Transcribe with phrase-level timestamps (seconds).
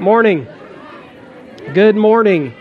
[0.00, 0.46] Morning.
[1.72, 2.52] Good morning.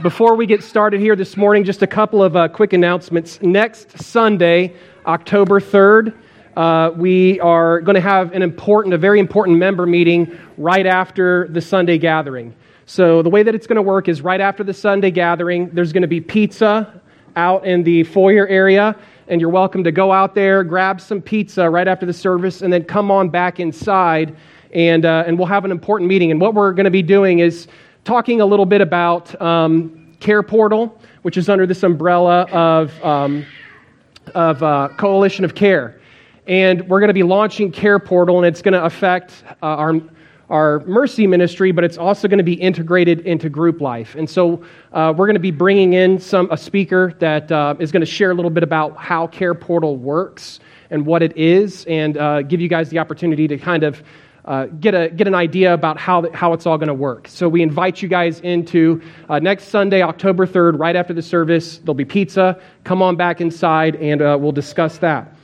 [0.00, 3.42] Before we get started here this morning, just a couple of uh, quick announcements.
[3.42, 4.76] Next Sunday,
[5.06, 6.14] October 3rd,
[6.56, 11.48] uh, we are going to have an important, a very important member meeting right after
[11.48, 12.54] the Sunday gathering.
[12.86, 15.92] So, the way that it's going to work is right after the Sunday gathering, there's
[15.92, 17.02] going to be pizza
[17.34, 18.94] out in the foyer area,
[19.26, 22.72] and you're welcome to go out there, grab some pizza right after the service, and
[22.72, 24.36] then come on back inside,
[24.76, 26.30] and, uh, and we'll have an important meeting.
[26.30, 27.66] And what we're going to be doing is
[28.04, 33.46] talking a little bit about um, Care Portal, which is under this umbrella of, um,
[34.34, 35.98] of uh, Coalition of Care.
[36.46, 39.94] And we're going to be launching Care Portal, and it's going to affect uh, our,
[40.50, 44.14] our mercy ministry, but it's also going to be integrated into group life.
[44.14, 47.90] And so uh, we're going to be bringing in some, a speaker that uh, is
[47.90, 51.86] going to share a little bit about how Care Portal works and what it is,
[51.86, 54.02] and uh, give you guys the opportunity to kind of
[54.46, 57.26] uh, get, a, get an idea about how, how it's all going to work.
[57.28, 61.78] So we invite you guys into uh, next Sunday, October 3rd, right after the service.
[61.78, 62.60] There'll be pizza.
[62.84, 65.34] Come on back inside, and uh, we'll discuss that.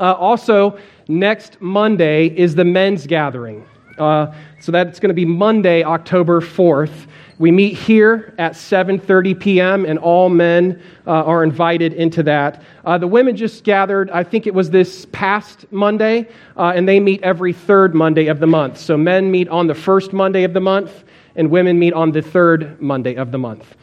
[0.00, 3.64] Uh, also, next Monday is the men's gathering.
[3.98, 7.06] Uh, so that's going to be Monday, October 4th.
[7.42, 9.84] We meet here at 7:30 p.m.
[9.84, 12.62] and all men uh, are invited into that.
[12.84, 14.12] Uh, the women just gathered.
[14.12, 18.38] I think it was this past Monday, uh, and they meet every third Monday of
[18.38, 18.78] the month.
[18.78, 21.02] So men meet on the first Monday of the month,
[21.34, 23.74] and women meet on the third Monday of the month.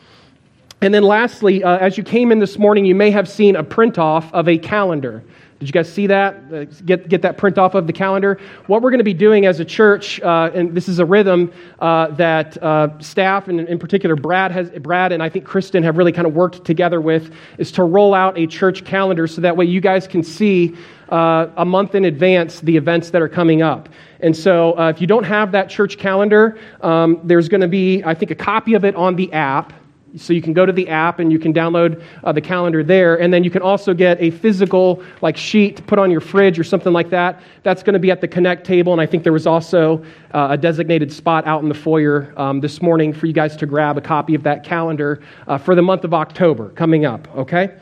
[0.80, 3.64] And then, lastly, uh, as you came in this morning, you may have seen a
[3.66, 5.22] print off of a calendar.
[5.60, 6.38] Did you guys see that?
[6.54, 8.40] Uh, get, get that print off of the calendar.
[8.68, 11.52] What we're going to be doing as a church, uh, and this is a rhythm
[11.80, 15.98] uh, that uh, staff, and in particular Brad, has, Brad and I think Kristen have
[15.98, 19.58] really kind of worked together with, is to roll out a church calendar so that
[19.58, 20.78] way you guys can see
[21.10, 23.90] uh, a month in advance the events that are coming up.
[24.22, 28.02] And so uh, if you don't have that church calendar, um, there's going to be,
[28.04, 29.74] I think, a copy of it on the app.
[30.18, 33.20] So you can go to the app and you can download uh, the calendar there,
[33.20, 36.58] and then you can also get a physical like sheet to put on your fridge
[36.58, 37.42] or something like that.
[37.64, 40.03] That's going to be at the Connect table, and I think there was also
[40.34, 43.66] uh, a designated spot out in the foyer um, this morning for you guys to
[43.66, 47.28] grab a copy of that calendar uh, for the month of October coming up.
[47.36, 47.75] Okay.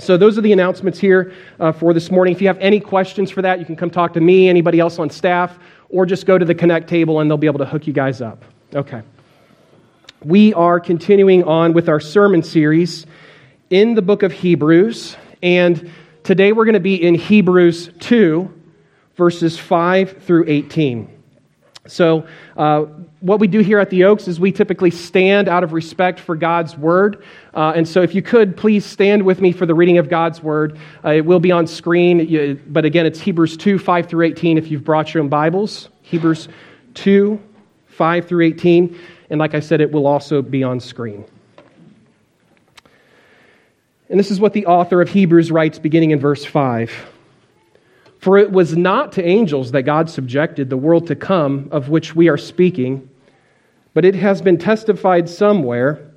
[0.00, 2.34] So those are the announcements here uh, for this morning.
[2.34, 4.98] If you have any questions for that, you can come talk to me, anybody else
[4.98, 5.58] on staff,
[5.88, 8.20] or just go to the Connect table, and they'll be able to hook you guys
[8.20, 8.44] up.
[8.74, 9.02] Okay
[10.24, 13.04] we are continuing on with our sermon series
[13.68, 15.16] in the book of Hebrews.
[15.42, 15.90] And
[16.22, 18.50] today we're going to be in Hebrews 2,
[19.16, 21.10] verses 5 through 18.
[21.86, 22.26] So,
[22.56, 22.84] uh,
[23.20, 26.34] what we do here at the Oaks is we typically stand out of respect for
[26.34, 27.22] God's word.
[27.52, 30.42] Uh, and so, if you could please stand with me for the reading of God's
[30.42, 30.78] word.
[31.04, 34.70] Uh, it will be on screen, but again, it's Hebrews 2 5 through 18 if
[34.70, 35.90] you've brought your own Bibles.
[36.00, 36.48] Hebrews
[36.94, 37.38] 2
[37.88, 38.98] 5 through 18.
[39.34, 41.24] And like I said, it will also be on screen.
[44.08, 46.92] And this is what the author of Hebrews writes beginning in verse 5.
[48.20, 52.14] For it was not to angels that God subjected the world to come of which
[52.14, 53.10] we are speaking,
[53.92, 56.12] but it has been testified somewhere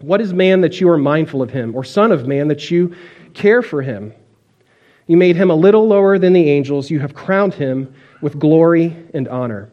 [0.00, 2.94] What is man that you are mindful of him, or son of man that you
[3.32, 4.12] care for him?
[5.06, 8.94] You made him a little lower than the angels, you have crowned him with glory
[9.14, 9.72] and honor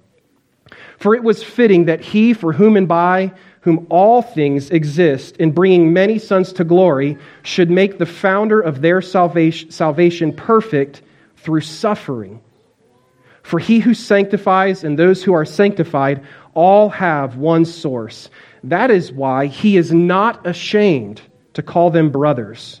[1.01, 5.51] For it was fitting that he, for whom and by whom all things exist, in
[5.51, 11.01] bringing many sons to glory, should make the founder of their salvation perfect
[11.37, 12.39] through suffering.
[13.41, 18.29] For he who sanctifies and those who are sanctified all have one source.
[18.63, 21.21] That is why he is not ashamed
[21.53, 22.80] to call them brothers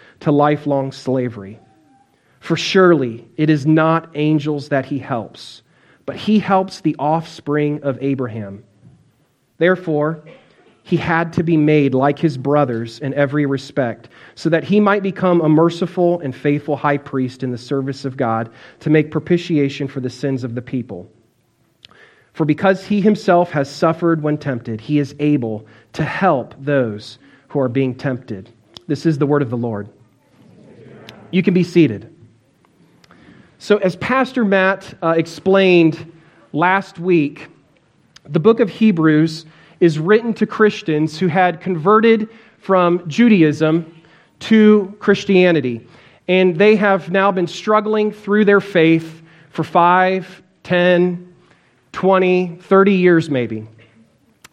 [0.21, 1.59] to lifelong slavery.
[2.39, 5.61] For surely it is not angels that he helps,
[6.05, 8.63] but he helps the offspring of Abraham.
[9.57, 10.23] Therefore,
[10.83, 15.03] he had to be made like his brothers in every respect, so that he might
[15.03, 19.87] become a merciful and faithful high priest in the service of God to make propitiation
[19.87, 21.11] for the sins of the people.
[22.33, 27.19] For because he himself has suffered when tempted, he is able to help those
[27.49, 28.49] who are being tempted.
[28.87, 29.89] This is the word of the Lord.
[31.31, 32.13] You can be seated.
[33.57, 36.11] So, as Pastor Matt uh, explained
[36.51, 37.47] last week,
[38.23, 39.45] the book of Hebrews
[39.79, 42.29] is written to Christians who had converted
[42.59, 44.01] from Judaism
[44.41, 45.87] to Christianity.
[46.27, 51.33] And they have now been struggling through their faith for 5, 10,
[51.91, 53.67] 20, 30 years maybe.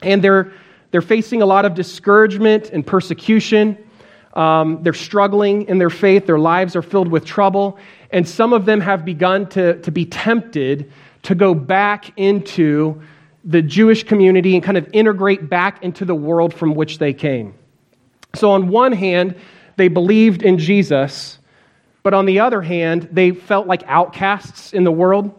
[0.03, 0.53] And they're,
[0.91, 3.77] they're facing a lot of discouragement and persecution.
[4.39, 6.27] Um, they're struggling in their faith.
[6.27, 7.77] Their lives are filled with trouble.
[8.13, 10.93] And some of them have begun to, to be tempted
[11.25, 13.03] to go back into
[13.45, 17.55] the Jewish community and kind of integrate back into the world from which they came.
[18.37, 19.35] So, on one hand,
[19.77, 21.39] they believed in Jesus,
[22.05, 25.35] but on the other hand, they felt like outcasts in the world.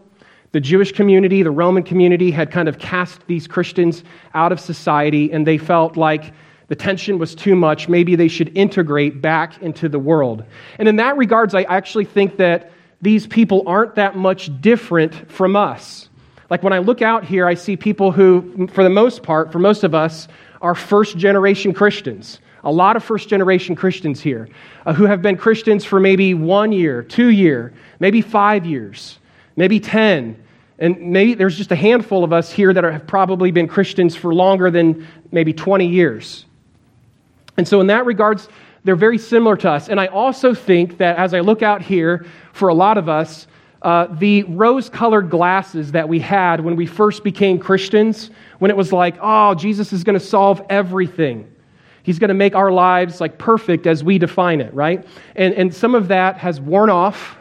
[0.52, 4.04] The Jewish community, the Roman community had kind of cast these Christians
[4.34, 6.34] out of society, and they felt like
[6.70, 7.88] the tension was too much.
[7.88, 10.44] Maybe they should integrate back into the world.
[10.78, 12.70] And in that regards, I actually think that
[13.02, 16.08] these people aren't that much different from us.
[16.48, 19.58] Like when I look out here, I see people who, for the most part, for
[19.58, 20.28] most of us,
[20.62, 22.38] are first generation Christians.
[22.62, 24.48] A lot of first generation Christians here
[24.86, 29.18] uh, who have been Christians for maybe one year, two year, maybe five years,
[29.56, 30.40] maybe 10.
[30.78, 34.14] And maybe there's just a handful of us here that are, have probably been Christians
[34.14, 36.44] for longer than maybe 20 years.
[37.56, 38.48] And so, in that regards,
[38.84, 39.88] they're very similar to us.
[39.88, 43.46] And I also think that as I look out here, for a lot of us,
[43.82, 48.76] uh, the rose colored glasses that we had when we first became Christians, when it
[48.76, 51.50] was like, oh, Jesus is going to solve everything.
[52.02, 55.06] He's going to make our lives like perfect as we define it, right?
[55.36, 57.36] And, and some of that has worn off,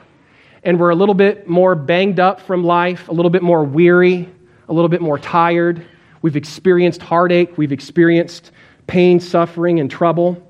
[0.63, 4.29] and we're a little bit more banged up from life, a little bit more weary,
[4.67, 5.85] a little bit more tired.
[6.21, 8.51] We've experienced heartache, we've experienced
[8.89, 10.45] pain, suffering, and trouble.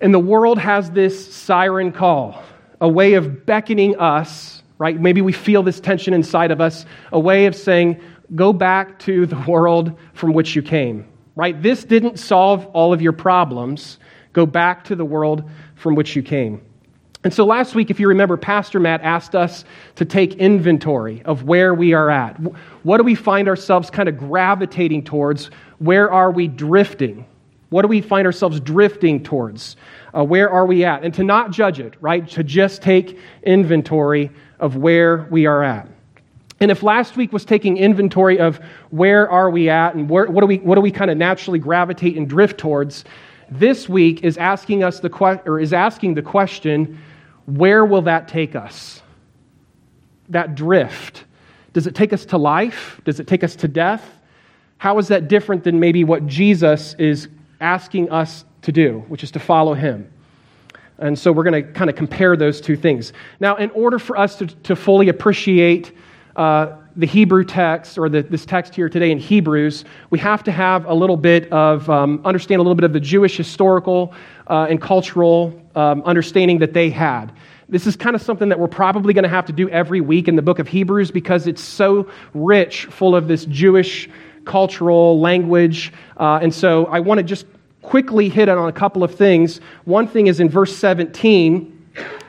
[0.00, 2.42] And the world has this siren call
[2.80, 5.00] a way of beckoning us, right?
[5.00, 8.02] Maybe we feel this tension inside of us, a way of saying,
[8.34, 11.60] go back to the world from which you came, right?
[11.60, 13.98] This didn't solve all of your problems.
[14.34, 16.60] Go back to the world from which you came.
[17.24, 19.64] And so last week, if you remember, Pastor Matt asked us
[19.96, 22.36] to take inventory of where we are at.
[22.82, 25.46] What do we find ourselves kind of gravitating towards?
[25.78, 27.24] Where are we drifting?
[27.70, 29.76] What do we find ourselves drifting towards?
[30.14, 31.02] Uh, where are we at?
[31.02, 32.28] And to not judge it, right?
[32.28, 34.30] To just take inventory
[34.60, 35.88] of where we are at.
[36.60, 38.60] And if last week was taking inventory of
[38.90, 41.58] where are we at and where, what do we, what do we kind of naturally
[41.58, 43.04] gravitate and drift towards,
[43.50, 46.98] this week is asking us the que- or is asking the question,
[47.46, 49.02] where will that take us?
[50.28, 51.24] That drift.
[51.72, 53.00] Does it take us to life?
[53.04, 54.18] Does it take us to death?
[54.78, 57.28] How is that different than maybe what Jesus is
[57.60, 60.10] asking us to do, which is to follow him.
[60.98, 63.12] And so we're going to kind of compare those two things.
[63.40, 65.92] Now, in order for us to, to fully appreciate
[66.36, 70.52] uh, the Hebrew text or the, this text here today in Hebrews, we have to
[70.52, 74.14] have a little bit of, um, understand a little bit of the Jewish historical
[74.46, 77.32] uh, and cultural um, understanding that they had.
[77.68, 80.28] This is kind of something that we're probably going to have to do every week
[80.28, 84.08] in the book of Hebrews because it's so rich, full of this Jewish
[84.44, 85.92] cultural language.
[86.16, 87.46] Uh, and so I want to just
[87.82, 89.60] quickly hit on a couple of things.
[89.84, 91.73] One thing is in verse 17.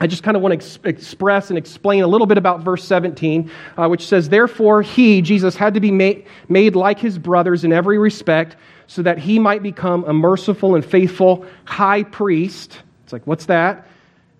[0.00, 2.84] I just kind of want to ex- express and explain a little bit about verse
[2.84, 7.64] 17, uh, which says, Therefore, he, Jesus, had to be made, made like his brothers
[7.64, 8.56] in every respect,
[8.86, 12.80] so that he might become a merciful and faithful high priest.
[13.04, 13.86] It's like, what's that?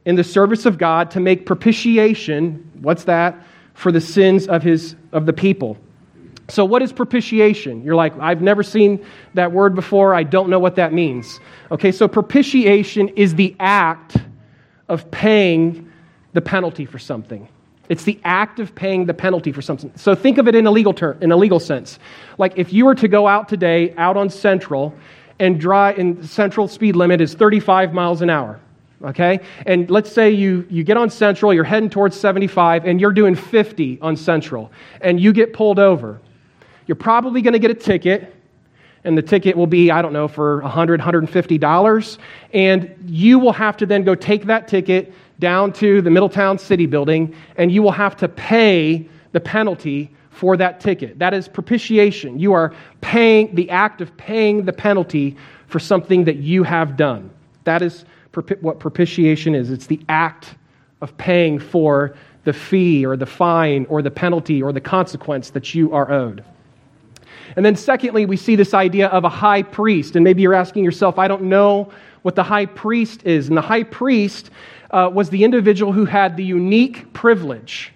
[0.05, 2.71] In the service of God to make propitiation.
[2.81, 3.37] What's that?
[3.75, 5.77] For the sins of, his, of the people.
[6.49, 7.83] So, what is propitiation?
[7.83, 9.05] You're like, I've never seen
[9.35, 10.15] that word before.
[10.15, 11.41] I don't know what that means.
[11.73, 14.17] Okay, so propitiation is the act
[14.89, 15.91] of paying
[16.33, 17.49] the penalty for something.
[17.89, 19.93] It's the act of paying the penalty for something.
[19.97, 21.99] So think of it in a legal term, in a legal sense.
[22.37, 24.95] Like if you were to go out today, out on Central,
[25.39, 28.59] and drive, and Central speed limit is 35 miles an hour.
[29.05, 29.41] Okay?
[29.67, 33.35] And let's say you, you get on Central, you're heading towards 75, and you're doing
[33.35, 36.21] 50 on Central, and you get pulled over
[36.87, 38.35] you're probably going to get a ticket,
[39.07, 42.19] and the ticket will be, I don't know, for $100, $150.
[42.53, 46.87] And you will have to then go take that ticket down to the Middletown City
[46.87, 51.19] building, and you will have to pay the penalty for that ticket.
[51.19, 52.39] That is propitiation.
[52.39, 55.37] You are paying the act of paying the penalty
[55.69, 57.31] for something that you have done.
[57.65, 58.05] That is
[58.61, 59.71] what propitiation is.
[59.71, 60.57] It's the act
[61.01, 65.75] of paying for the fee or the fine or the penalty or the consequence that
[65.75, 66.45] you are owed.
[67.57, 70.15] And then, secondly, we see this idea of a high priest.
[70.15, 71.91] And maybe you're asking yourself, I don't know
[72.23, 73.49] what the high priest is.
[73.49, 74.51] And the high priest
[74.91, 77.93] uh, was the individual who had the unique privilege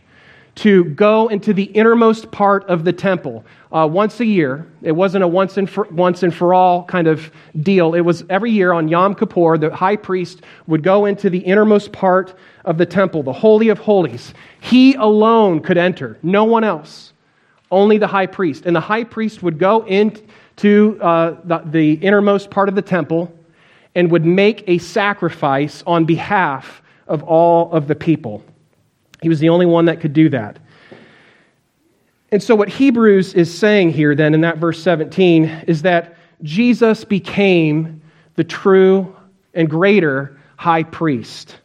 [0.57, 4.67] to go into the innermost part of the temple uh, once a year.
[4.83, 7.31] It wasn't a once and, for, once and for all kind of
[7.63, 7.95] deal.
[7.95, 11.93] It was every year on Yom Kippur, the high priest would go into the innermost
[11.93, 14.35] part of the temple, the Holy of Holies.
[14.61, 17.13] He alone could enter, no one else,
[17.71, 18.67] only the high priest.
[18.67, 23.33] And the high priest would go into uh, the, the innermost part of the temple
[23.95, 28.43] and would make a sacrifice on behalf of all of the people.
[29.23, 30.59] He was the only one that could do that.
[32.33, 37.05] And so, what Hebrews is saying here, then, in that verse 17, is that Jesus
[37.05, 38.01] became
[38.37, 39.15] the true
[39.53, 41.59] and greater high priest.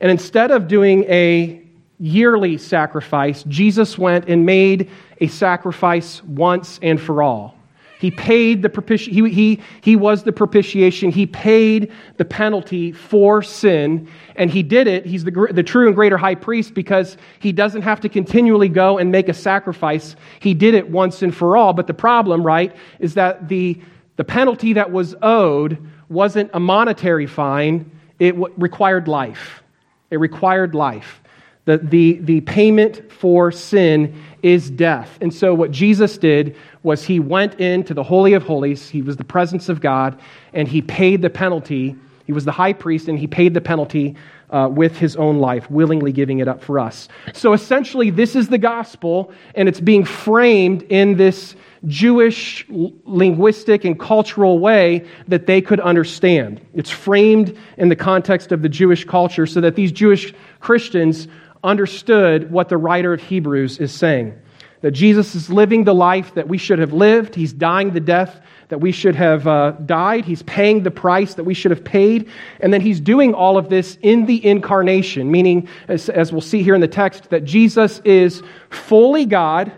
[0.00, 1.62] And instead of doing a
[1.98, 4.90] yearly sacrifice, Jesus went and made
[5.20, 7.58] a sacrifice once and for all.
[7.98, 11.10] He paid the propiti- he, he, he was the propitiation.
[11.10, 14.08] He paid the penalty for sin.
[14.36, 15.04] And he did it.
[15.04, 18.98] He's the, the true and greater high priest because he doesn't have to continually go
[18.98, 20.14] and make a sacrifice.
[20.38, 21.72] He did it once and for all.
[21.72, 23.80] But the problem, right, is that the,
[24.14, 29.64] the penalty that was owed wasn't a monetary fine, it w- required life.
[30.10, 31.20] It required life.
[31.68, 35.18] The, the, the payment for sin is death.
[35.20, 39.18] And so, what Jesus did was he went into the Holy of Holies, he was
[39.18, 40.18] the presence of God,
[40.54, 41.94] and he paid the penalty.
[42.24, 44.16] He was the high priest, and he paid the penalty
[44.48, 47.06] uh, with his own life, willingly giving it up for us.
[47.34, 51.54] So, essentially, this is the gospel, and it's being framed in this
[51.86, 56.60] Jewish linguistic and cultural way that they could understand.
[56.72, 61.28] It's framed in the context of the Jewish culture so that these Jewish Christians
[61.62, 64.38] understood what the writer of Hebrews is saying.
[64.80, 67.34] That Jesus is living the life that we should have lived.
[67.34, 70.24] He's dying the death that we should have uh, died.
[70.24, 72.30] He's paying the price that we should have paid.
[72.60, 76.62] And then he's doing all of this in the incarnation, meaning, as, as we'll see
[76.62, 79.72] here in the text, that Jesus is fully God,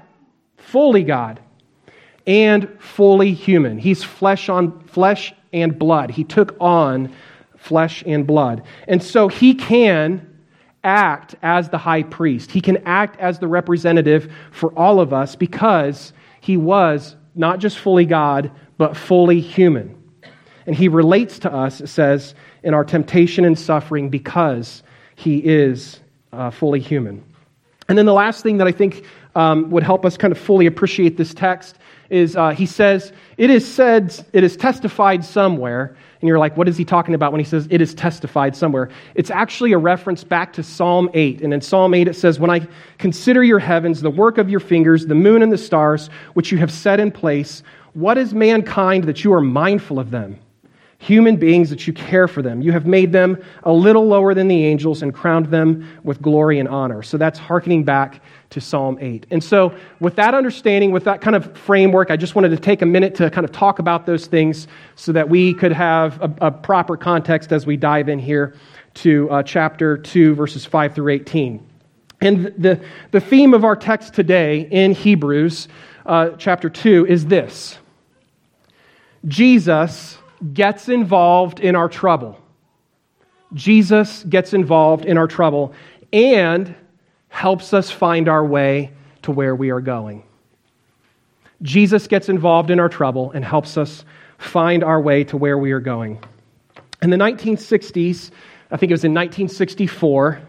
[0.57, 1.41] fully God,
[2.27, 3.79] and fully human.
[3.79, 6.11] He's flesh on flesh and blood.
[6.11, 7.15] He took on
[7.57, 8.65] flesh and blood.
[8.87, 10.30] And so he can
[10.83, 12.51] act as the high priest.
[12.51, 17.79] He can act as the representative for all of us because he was not just
[17.79, 19.97] fully God, but fully human.
[20.67, 24.83] And he relates to us, it says, in our temptation and suffering because
[25.17, 26.01] he is
[26.33, 27.25] uh, fully human.
[27.89, 30.67] And then the last thing that I think um, would help us kind of fully
[30.67, 31.77] appreciate this text
[32.09, 36.69] is uh, he says, It is said, it is testified somewhere and you're like, what
[36.69, 38.91] is he talking about when he says it is testified somewhere?
[39.15, 41.41] It's actually a reference back to Psalm 8.
[41.41, 42.67] And in Psalm 8, it says, When I
[42.99, 46.59] consider your heavens, the work of your fingers, the moon and the stars, which you
[46.59, 47.62] have set in place,
[47.95, 50.39] what is mankind that you are mindful of them?
[51.00, 52.61] Human beings that you care for them.
[52.61, 56.59] You have made them a little lower than the angels and crowned them with glory
[56.59, 57.02] and honor.
[57.02, 59.25] So that's hearkening back to Psalm 8.
[59.30, 62.83] And so, with that understanding, with that kind of framework, I just wanted to take
[62.83, 66.35] a minute to kind of talk about those things so that we could have a,
[66.42, 68.54] a proper context as we dive in here
[68.95, 71.66] to uh, chapter 2, verses 5 through 18.
[72.21, 72.78] And the,
[73.12, 75.69] the theme of our text today in Hebrews
[76.04, 77.78] uh, chapter 2 is this
[79.26, 80.19] Jesus
[80.53, 82.39] gets involved in our trouble.
[83.53, 85.75] Jesus gets involved in our trouble
[86.13, 86.75] and
[87.29, 88.93] helps us find our way
[89.23, 90.23] to where we are going.
[91.63, 94.05] Jesus gets involved in our trouble and helps us
[94.39, 96.23] find our way to where we are going.
[97.03, 98.31] In the 1960s,
[98.71, 100.41] I think it was in 1964,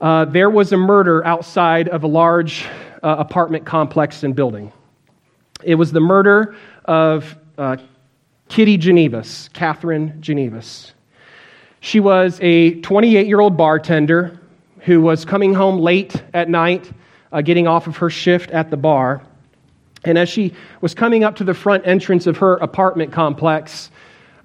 [0.00, 2.64] uh, there was a murder outside of a large
[3.02, 4.72] uh, apartment complex and building.
[5.62, 6.54] It was the murder
[6.86, 7.76] of uh,
[8.50, 10.92] Kitty Genovese, Catherine Genovese.
[11.78, 14.40] She was a 28 year old bartender
[14.80, 16.90] who was coming home late at night,
[17.30, 19.22] uh, getting off of her shift at the bar.
[20.04, 23.92] And as she was coming up to the front entrance of her apartment complex,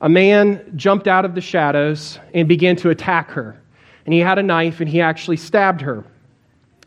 [0.02, 3.60] a man jumped out of the shadows and began to attack her.
[4.06, 6.04] And he had a knife and he actually stabbed her.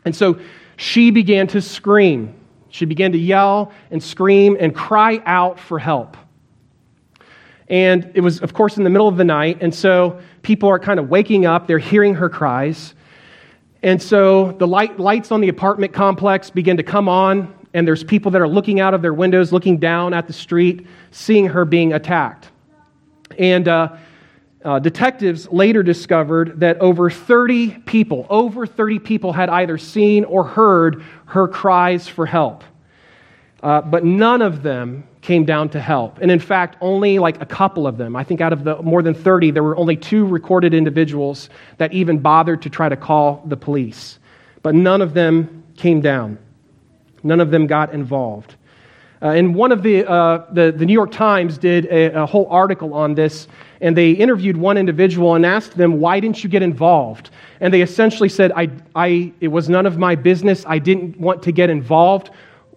[0.05, 0.39] And so
[0.77, 2.33] she began to scream.
[2.69, 6.15] She began to yell and scream and cry out for help.
[7.69, 9.59] And it was, of course, in the middle of the night.
[9.61, 11.67] And so people are kind of waking up.
[11.67, 12.95] They're hearing her cries.
[13.81, 18.03] And so the light, lights on the apartment complex begin to come on, and there's
[18.03, 21.63] people that are looking out of their windows, looking down at the street, seeing her
[21.63, 22.49] being attacked.
[23.37, 23.95] And uh,
[24.65, 30.43] uh, detectives later discovered that over 30 people, over 30 people had either seen or
[30.43, 32.63] heard her cries for help.
[33.61, 36.17] Uh, but none of them came down to help.
[36.19, 39.01] And in fact, only like a couple of them, I think out of the more
[39.01, 43.43] than 30, there were only two recorded individuals that even bothered to try to call
[43.45, 44.19] the police.
[44.61, 46.37] But none of them came down,
[47.23, 48.55] none of them got involved.
[49.21, 52.47] Uh, and one of the, uh, the, the, New York Times did a, a whole
[52.49, 53.49] article on this,
[53.81, 57.29] and they interviewed one individual and asked them, Why didn't you get involved?
[57.59, 60.63] And they essentially said, I, I, It was none of my business.
[60.65, 62.29] I didn't want to get involved.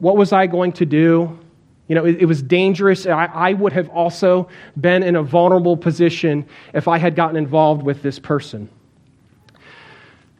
[0.02, 1.38] What was I going to do?
[1.86, 3.06] You know, it, it was dangerous.
[3.06, 4.48] I, I would have also
[4.80, 6.44] been in a vulnerable position
[6.74, 8.68] if I had gotten involved with this person.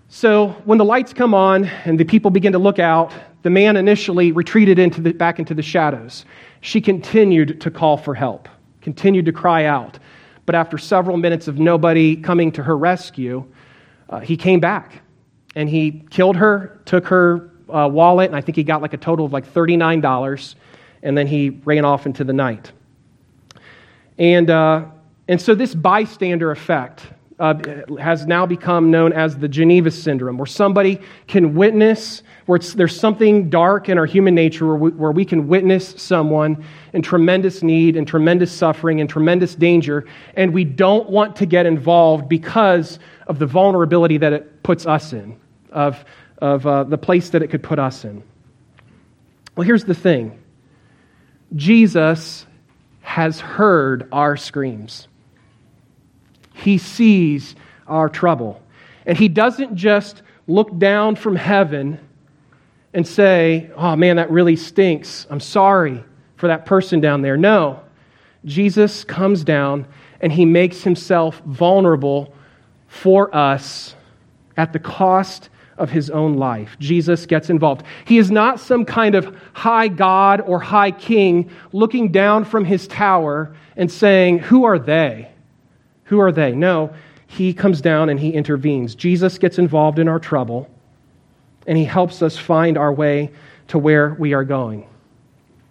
[0.09, 3.77] So when the lights come on and the people begin to look out, the man
[3.77, 6.25] initially retreated into the, back into the shadows.
[6.61, 8.49] She continued to call for help,
[8.81, 10.01] continued to cry out.
[10.45, 13.47] But after several minutes of nobody coming to her rescue,
[14.11, 15.03] uh, he came back
[15.55, 18.99] and he killed her, took her uh, wallet, and I think he got like a
[18.99, 20.55] total of like $39,
[21.03, 22.73] and then he ran off into the night.
[24.19, 24.87] And, uh,
[25.29, 27.07] and so, this bystander effect
[27.39, 27.55] uh,
[27.99, 33.51] has now become known as the Geneva syndrome, where somebody can witness, where there's something
[33.51, 37.97] dark in our human nature where we, where we can witness someone in tremendous need
[37.97, 43.41] and tremendous suffering and tremendous danger, and we don't want to get involved because of
[43.41, 45.37] the vulnerability that it puts us in,
[45.73, 46.05] of
[46.43, 48.21] of uh, the place that it could put us in.
[49.57, 50.43] Well, here's the thing
[51.55, 52.45] Jesus
[53.01, 55.07] has heard our screams,
[56.53, 57.55] He sees
[57.87, 58.61] our trouble.
[59.07, 61.99] And He doesn't just look down from heaven
[62.93, 65.27] and say, Oh man, that really stinks.
[65.31, 66.03] I'm sorry
[66.37, 67.37] for that person down there.
[67.37, 67.81] No.
[68.45, 69.87] Jesus comes down
[70.21, 72.35] and he makes himself vulnerable
[72.89, 73.95] for us
[74.57, 75.49] at the cost
[75.83, 76.77] of his own life.
[76.79, 77.85] Jesus gets involved.
[78.05, 82.87] He is not some kind of high God or high king looking down from his
[82.87, 85.29] tower and saying, Who are they?
[86.05, 86.53] Who are they?
[86.53, 86.95] No,
[87.27, 88.95] he comes down and he intervenes.
[88.95, 90.71] Jesus gets involved in our trouble
[91.67, 93.33] and he helps us find our way
[93.69, 94.87] to where we are going.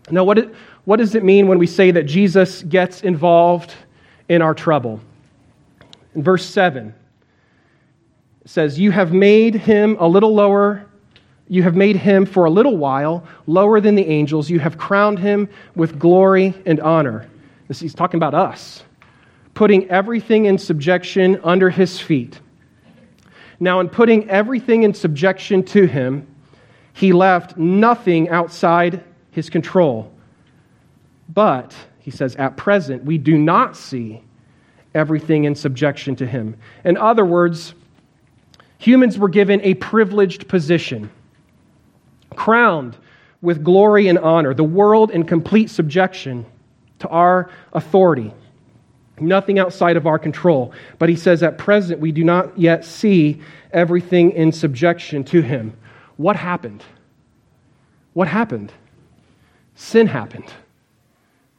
[0.09, 3.73] Now, what, what does it mean when we say that Jesus gets involved
[4.27, 4.99] in our trouble?
[6.15, 6.93] In verse 7,
[8.45, 10.85] says, You have made him a little lower.
[11.47, 14.49] You have made him for a little while lower than the angels.
[14.49, 17.29] You have crowned him with glory and honor.
[17.67, 18.83] This, he's talking about us,
[19.53, 22.39] putting everything in subjection under his feet.
[23.59, 26.27] Now, in putting everything in subjection to him,
[26.93, 30.11] he left nothing outside his control.
[31.29, 34.23] But, he says, at present, we do not see
[34.93, 36.57] everything in subjection to him.
[36.83, 37.73] In other words,
[38.81, 41.11] humans were given a privileged position,
[42.35, 42.97] crowned
[43.39, 46.45] with glory and honor, the world in complete subjection
[46.97, 48.33] to our authority.
[49.19, 50.73] Nothing outside of our control.
[50.97, 53.41] But he says, at present, we do not yet see
[53.71, 55.77] everything in subjection to him.
[56.17, 56.83] What happened?
[58.13, 58.73] What happened?
[59.75, 60.51] Sin happened.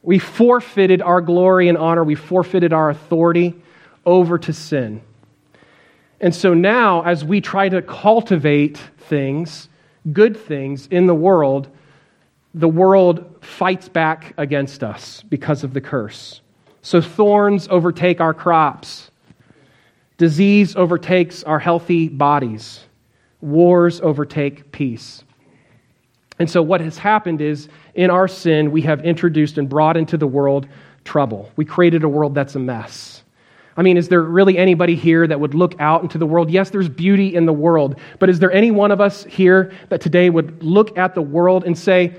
[0.01, 3.55] We forfeited our glory and honor, we forfeited our authority
[4.05, 5.01] over to sin.
[6.23, 9.67] And so now, as we try to cultivate things,
[10.13, 11.67] good things in the world,
[12.53, 16.39] the world fights back against us because of the curse.
[16.81, 19.11] So thorns overtake our crops,
[20.17, 22.85] disease overtakes our healthy bodies,
[23.41, 25.25] wars overtake peace.
[26.39, 30.15] And so, what has happened is in our sin, we have introduced and brought into
[30.15, 30.69] the world
[31.03, 31.51] trouble.
[31.57, 33.12] We created a world that's a mess.
[33.75, 36.51] I mean, is there really anybody here that would look out into the world?
[36.51, 40.01] Yes, there's beauty in the world, but is there any one of us here that
[40.01, 42.15] today would look at the world and say,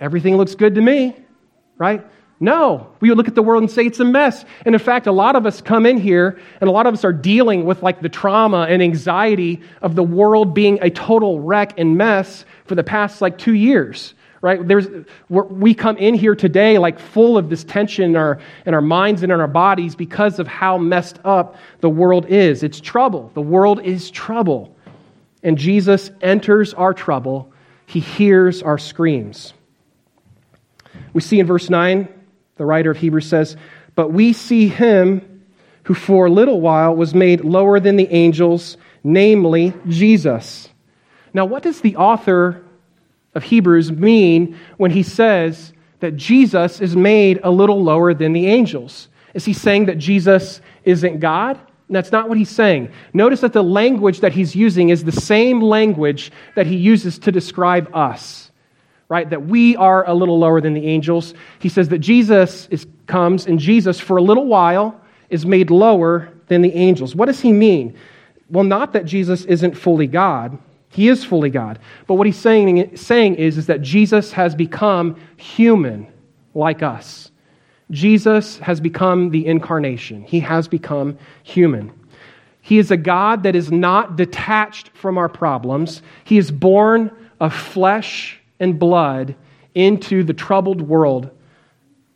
[0.00, 1.14] everything looks good to me,
[1.76, 2.04] right?
[2.38, 4.44] No, we would look at the world and say it's a mess.
[4.66, 7.04] And in fact, a lot of us come in here and a lot of us
[7.04, 11.78] are dealing with like the trauma and anxiety of the world being a total wreck
[11.78, 14.66] and mess for the past like two years right?
[14.66, 14.86] There's,
[15.28, 19.22] we come in here today like full of this tension in our, in our minds
[19.22, 22.62] and in our bodies because of how messed up the world is.
[22.62, 23.30] It's trouble.
[23.34, 24.76] The world is trouble.
[25.42, 27.52] And Jesus enters our trouble,
[27.86, 29.52] he hears our screams.
[31.12, 32.08] We see in verse 9,
[32.56, 33.56] the writer of Hebrews says,
[33.94, 35.44] But we see him
[35.84, 40.68] who for a little while was made lower than the angels namely Jesus.
[41.32, 42.64] Now, what does the author
[43.36, 48.46] of Hebrews mean when he says that Jesus is made a little lower than the
[48.46, 49.08] angels?
[49.34, 51.60] Is he saying that Jesus isn't God?
[51.88, 52.90] That's not what he's saying.
[53.12, 57.30] Notice that the language that he's using is the same language that he uses to
[57.30, 58.50] describe us,
[59.08, 59.28] right?
[59.28, 61.34] That we are a little lower than the angels.
[61.60, 66.32] He says that Jesus is, comes and Jesus, for a little while, is made lower
[66.48, 67.14] than the angels.
[67.14, 67.96] What does he mean?
[68.50, 70.58] Well, not that Jesus isn't fully God.
[70.96, 71.78] He is fully God.
[72.06, 76.06] But what he's saying, saying is, is that Jesus has become human
[76.54, 77.30] like us.
[77.90, 81.92] Jesus has become the incarnation, he has become human.
[82.62, 86.00] He is a God that is not detached from our problems.
[86.24, 89.34] He is born of flesh and blood
[89.74, 91.30] into the troubled world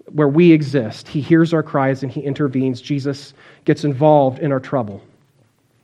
[0.07, 1.07] where we exist.
[1.07, 2.81] He hears our cries and he intervenes.
[2.81, 3.35] Jesus
[3.67, 5.03] gets involved in our trouble.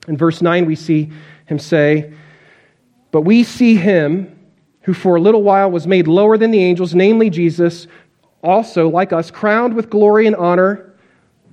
[0.08, 1.12] In verse 9, we see
[1.44, 2.14] him say,
[3.16, 4.38] But we see him
[4.82, 7.86] who for a little while was made lower than the angels, namely Jesus,
[8.42, 10.92] also, like us, crowned with glory and honor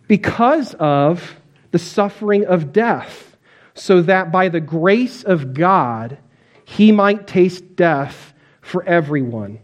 [0.09, 1.39] because of
[1.71, 3.37] the suffering of death,
[3.75, 6.17] so that by the grace of God
[6.65, 9.57] he might taste death for everyone.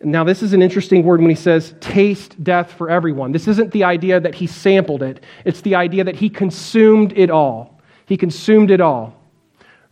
[0.00, 3.32] Now, this is an interesting word when he says taste death for everyone.
[3.32, 7.28] This isn't the idea that he sampled it, it's the idea that he consumed it
[7.28, 7.78] all.
[8.06, 9.17] He consumed it all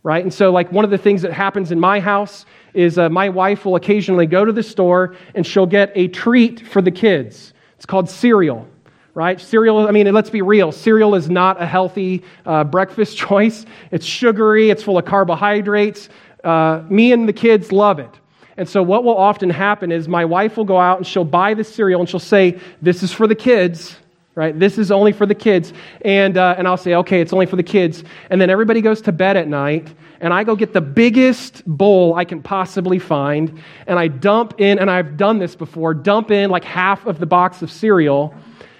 [0.07, 0.23] right?
[0.23, 3.27] And so, like, one of the things that happens in my house is uh, my
[3.27, 7.51] wife will occasionally go to the store and she'll get a treat for the kids.
[7.75, 8.65] It's called cereal,
[9.13, 9.37] right?
[9.37, 10.71] Cereal, I mean, let's be real.
[10.71, 13.65] Cereal is not a healthy uh, breakfast choice.
[13.91, 16.07] It's sugary, it's full of carbohydrates.
[16.41, 18.11] Uh, me and the kids love it.
[18.55, 21.53] And so, what will often happen is my wife will go out and she'll buy
[21.53, 23.97] the cereal and she'll say, This is for the kids
[24.37, 24.57] right?
[24.57, 25.73] This is only for the kids.
[26.01, 28.03] And, uh, and I'll say, okay, it's only for the kids.
[28.29, 32.13] And then everybody goes to bed at night, and I go get the biggest bowl
[32.13, 36.51] I can possibly find, and I dump in, and I've done this before, dump in
[36.51, 38.33] like half of the box of cereal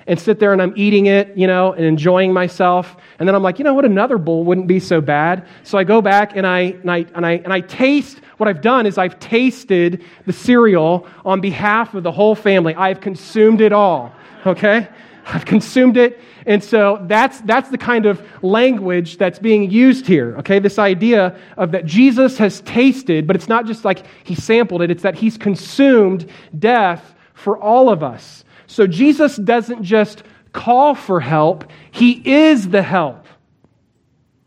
[0.05, 2.95] and sit there and I'm eating it, you know, and enjoying myself.
[3.19, 5.45] And then I'm like, you know what, another bowl wouldn't be so bad.
[5.63, 8.61] So I go back and I, and I, and I, and I taste, what I've
[8.61, 12.73] done is I've tasted the cereal on behalf of the whole family.
[12.75, 14.13] I've consumed it all,
[14.45, 14.87] okay?
[15.29, 16.19] I've consumed it.
[16.45, 20.59] And so that's, that's the kind of language that's being used here, okay?
[20.59, 24.89] This idea of that Jesus has tasted, but it's not just like he sampled it,
[24.89, 28.45] it's that he's consumed death for all of us.
[28.67, 33.25] So Jesus doesn't just call for help, he is the help.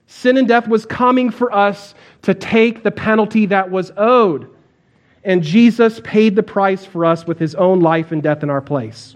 [0.07, 4.51] Sin and death was coming for us to take the penalty that was owed.
[5.25, 8.63] And Jesus paid the price for us with his own life and death in our
[8.63, 9.15] place.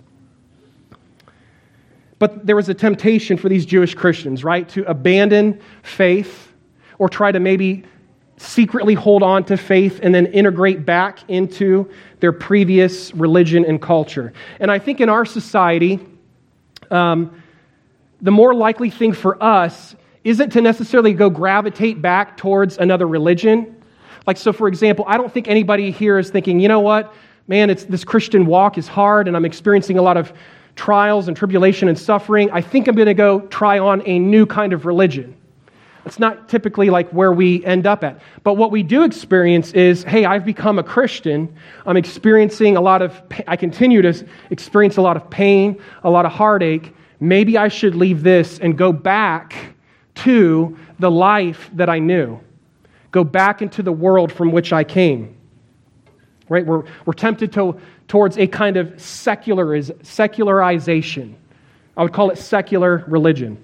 [2.25, 6.55] But there was a temptation for these Jewish Christians, right, to abandon faith
[6.97, 7.85] or try to maybe
[8.39, 11.87] secretly hold on to faith and then integrate back into
[12.21, 14.33] their previous religion and culture.
[14.59, 16.01] And I think in our society,
[16.91, 17.43] um,
[18.23, 23.77] the more likely thing for us isn't to necessarily go gravitate back towards another religion.
[24.27, 27.13] Like, so for example, I don't think anybody here is thinking, you know what,
[27.49, 30.33] man, it's, this Christian walk is hard and I'm experiencing a lot of
[30.77, 34.47] trials and tribulation and suffering, I think I'm going to go try on a new
[34.47, 35.37] kind of religion.
[36.07, 38.21] It's not typically like where we end up at.
[38.43, 41.55] But what we do experience is hey, I've become a Christian.
[41.87, 46.27] I'm experiencing a lot of, I continue to experience a lot of pain, a lot
[46.27, 46.95] of heartache.
[47.21, 49.55] Maybe I should leave this and go back
[50.17, 52.39] to the life that I knew,
[53.11, 55.37] go back into the world from which I came.
[56.49, 56.65] Right?
[56.65, 61.35] We're, we're tempted to towards a kind of seculariz- secularization.
[61.97, 63.59] I would call it secular religion.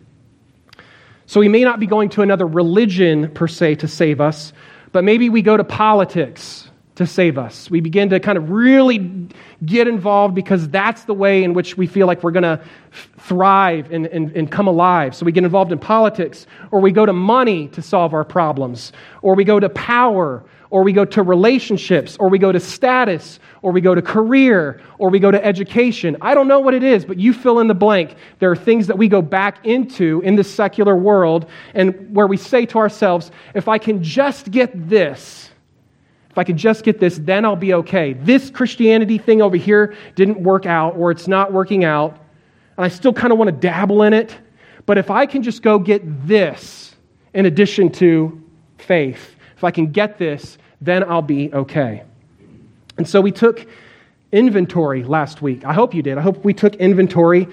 [1.26, 4.52] So we may not be going to another religion per se to save us,
[4.92, 7.70] but maybe we go to politics to save us.
[7.70, 9.28] We begin to kind of really
[9.64, 12.60] get involved because that's the way in which we feel like we're going to
[13.18, 15.14] thrive and, and, and come alive.
[15.14, 18.92] So we get involved in politics, or we go to money to solve our problems,
[19.22, 23.40] or we go to power, or we go to relationships, or we go to status,
[23.60, 26.16] or we go to career, or we go to education.
[26.20, 28.14] I don't know what it is, but you fill in the blank.
[28.38, 32.36] There are things that we go back into in this secular world, and where we
[32.36, 35.50] say to ourselves, if I can just get this,
[36.30, 38.12] if I can just get this, then I'll be okay.
[38.12, 42.12] This Christianity thing over here didn't work out, or it's not working out,
[42.76, 44.38] and I still kind of want to dabble in it.
[44.86, 46.94] But if I can just go get this
[47.34, 48.40] in addition to
[48.78, 52.02] faith, if I can get this, then I'll be okay.
[52.96, 53.66] And so we took
[54.32, 55.66] inventory last week.
[55.66, 56.16] I hope you did.
[56.16, 57.46] I hope we took inventory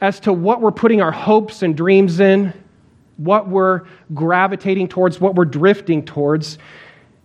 [0.00, 2.52] as to what we're putting our hopes and dreams in
[3.16, 3.82] what we're
[4.14, 6.56] gravitating towards, what we're drifting towards.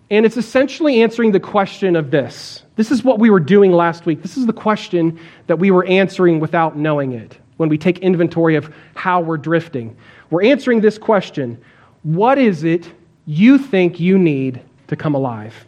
[0.09, 2.63] And it's essentially answering the question of this.
[2.77, 4.23] This is what we were doing last week.
[4.23, 8.55] This is the question that we were answering without knowing it when we take inventory
[8.55, 9.95] of how we're drifting.
[10.31, 11.61] We're answering this question
[12.01, 12.91] What is it
[13.25, 15.65] you think you need to come alive?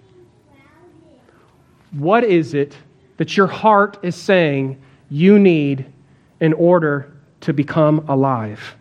[1.91, 2.75] What is it
[3.17, 5.85] that your heart is saying you need
[6.41, 8.75] in order to become alive?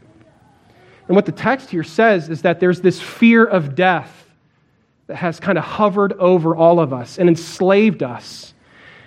[1.07, 4.25] And what the text here says is that there's this fear of death
[5.07, 8.55] that has kind of hovered over all of us and enslaved us.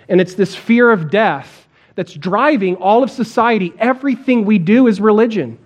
[0.08, 3.74] And it's this fear of death that's driving all of society.
[3.78, 5.58] Everything we do is religion.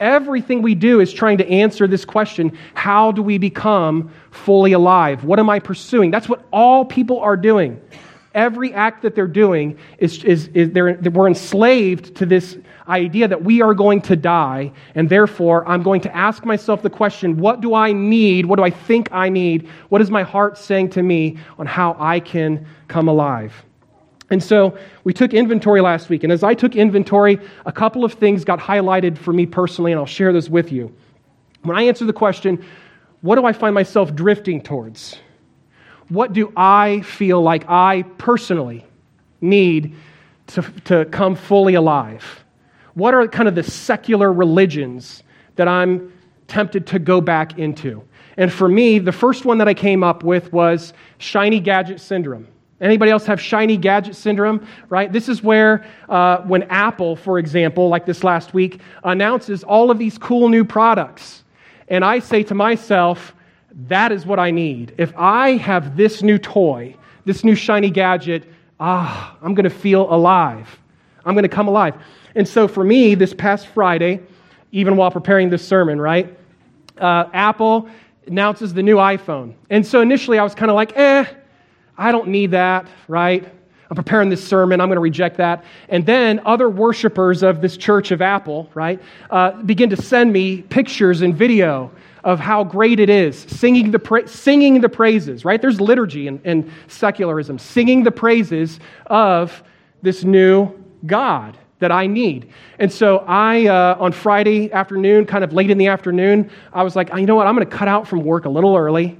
[0.00, 5.24] Everything we do is trying to answer this question how do we become fully alive?
[5.24, 6.10] What am I pursuing?
[6.10, 7.80] That's what all people are doing.
[8.34, 12.56] Every act that they're doing is, is, is they're, we're enslaved to this
[12.86, 16.90] idea that we are going to die, and therefore I'm going to ask myself the
[16.90, 18.46] question what do I need?
[18.46, 19.68] What do I think I need?
[19.88, 23.64] What is my heart saying to me on how I can come alive?
[24.30, 28.12] And so we took inventory last week, and as I took inventory, a couple of
[28.14, 30.94] things got highlighted for me personally, and I'll share those with you.
[31.62, 32.64] When I answer the question,
[33.22, 35.16] what do I find myself drifting towards?
[36.08, 38.86] What do I feel like I personally
[39.40, 39.94] need
[40.48, 42.44] to, to come fully alive?
[42.98, 45.22] what are kind of the secular religions
[45.54, 46.12] that I'm
[46.48, 48.02] tempted to go back into?
[48.36, 52.48] And for me, the first one that I came up with was shiny gadget syndrome.
[52.80, 54.66] Anybody else have shiny gadget syndrome?
[54.88, 55.12] Right?
[55.12, 59.98] This is where, uh, when Apple, for example, like this last week, announces all of
[59.98, 61.42] these cool new products.
[61.88, 63.34] And I say to myself,
[63.88, 64.94] that is what I need.
[64.98, 68.44] If I have this new toy, this new shiny gadget,
[68.80, 70.80] ah, I'm going to feel alive.
[71.24, 71.94] I'm going to come alive.
[72.34, 74.20] And so for me, this past Friday,
[74.72, 76.36] even while preparing this sermon, right,
[76.98, 77.88] uh, Apple
[78.26, 79.54] announces the new iPhone.
[79.70, 81.24] And so initially I was kind of like, eh,
[81.98, 83.44] I don't need that, right?
[83.90, 84.80] I'm preparing this sermon.
[84.80, 85.64] I'm going to reject that.
[85.88, 90.62] And then other worshipers of this church of Apple, right, uh, begin to send me
[90.62, 91.90] pictures and video
[92.22, 95.60] of how great it is, singing the, pra- singing the praises, right?
[95.60, 99.62] There's liturgy and, secularism, singing the praises of
[100.02, 100.72] this new
[101.06, 102.52] God that I need.
[102.78, 106.96] And so I, uh, on Friday afternoon, kind of late in the afternoon, I was
[106.96, 107.46] like, you know what?
[107.46, 109.16] I'm going to cut out from work a little early,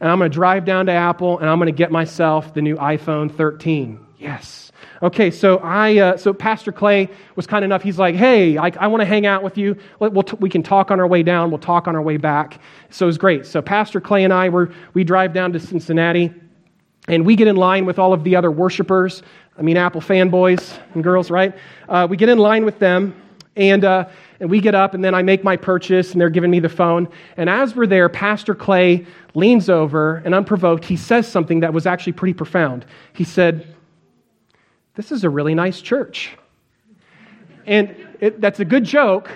[0.00, 2.62] and I'm going to drive down to Apple, and I'm going to get myself the
[2.62, 3.98] new iPhone 13.
[4.18, 4.72] Yes.
[5.02, 7.82] Okay, so I, uh, so Pastor Clay was kind enough.
[7.82, 9.76] He's like, "Hey, I, I want to hang out with you.
[9.98, 11.50] We'll t- we can talk on our way down.
[11.50, 13.44] We'll talk on our way back." So it was great.
[13.44, 16.32] So Pastor Clay and I were we drive down to Cincinnati,
[17.08, 19.22] and we get in line with all of the other worshipers
[19.58, 21.54] I mean, Apple fanboys and girls, right?
[21.88, 23.14] Uh, we get in line with them,
[23.56, 26.50] and, uh, and we get up, and then I make my purchase, and they're giving
[26.50, 27.08] me the phone.
[27.36, 31.86] And as we're there, Pastor Clay leans over, and unprovoked, he says something that was
[31.86, 32.84] actually pretty profound.
[33.14, 33.74] He said,
[34.94, 36.36] This is a really nice church.
[37.66, 39.30] And it, that's a good joke,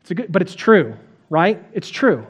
[0.00, 0.96] it's a good, but it's true,
[1.28, 1.62] right?
[1.72, 2.26] It's true.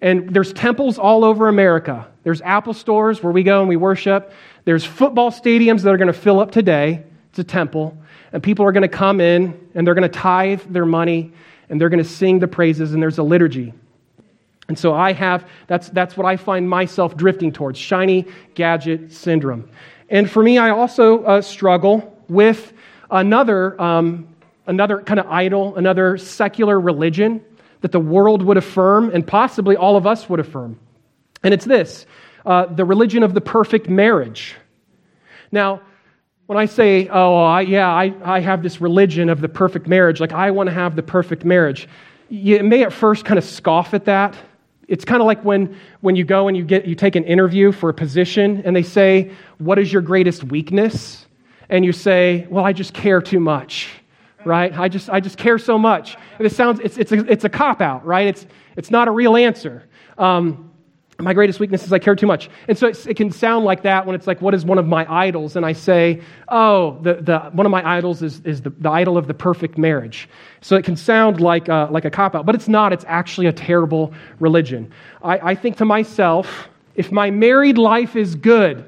[0.00, 2.06] And there's temples all over America.
[2.22, 4.32] There's Apple stores where we go and we worship.
[4.64, 7.04] There's football stadiums that are going to fill up today.
[7.30, 7.96] It's a temple.
[8.36, 11.32] And people are going to come in and they're going to tithe their money
[11.70, 13.72] and they're going to sing the praises and there's a liturgy.
[14.68, 19.70] And so I have, that's, that's what I find myself drifting towards shiny gadget syndrome.
[20.10, 22.74] And for me, I also uh, struggle with
[23.10, 24.28] another, um,
[24.66, 27.42] another kind of idol, another secular religion
[27.80, 30.78] that the world would affirm and possibly all of us would affirm.
[31.42, 32.04] And it's this
[32.44, 34.56] uh, the religion of the perfect marriage.
[35.50, 35.80] Now,
[36.46, 40.20] when I say, oh, I, yeah, I, I have this religion of the perfect marriage,
[40.20, 41.88] like I want to have the perfect marriage,
[42.28, 44.36] you may at first kind of scoff at that.
[44.88, 47.72] It's kind of like when, when you go and you, get, you take an interview
[47.72, 51.26] for a position and they say, What is your greatest weakness?
[51.68, 53.90] And you say, Well, I just care too much,
[54.44, 54.76] right?
[54.78, 56.16] I just, I just care so much.
[56.38, 58.28] And it sounds, it's, it's a, it's a cop out, right?
[58.28, 59.84] It's, it's not a real answer.
[60.18, 60.70] Um,
[61.18, 62.50] my greatest weakness is I care too much.
[62.68, 65.10] And so it can sound like that when it's like, what is one of my
[65.10, 65.56] idols?
[65.56, 69.16] And I say, oh, the, the, one of my idols is, is the, the idol
[69.16, 70.28] of the perfect marriage.
[70.60, 72.92] So it can sound like, uh, like a cop out, but it's not.
[72.92, 74.92] It's actually a terrible religion.
[75.22, 78.86] I, I think to myself, if my married life is good,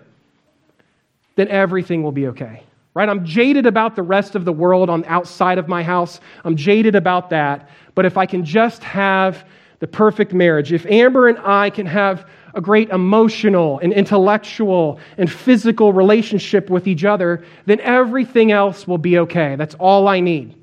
[1.36, 2.62] then everything will be okay.
[2.92, 3.08] Right?
[3.08, 6.20] I'm jaded about the rest of the world on outside of my house.
[6.44, 7.70] I'm jaded about that.
[7.94, 9.46] But if I can just have
[9.80, 15.30] the perfect marriage, if Amber and I can have a great emotional and intellectual and
[15.30, 19.56] physical relationship with each other, then everything else will be okay.
[19.56, 20.54] That's all I need.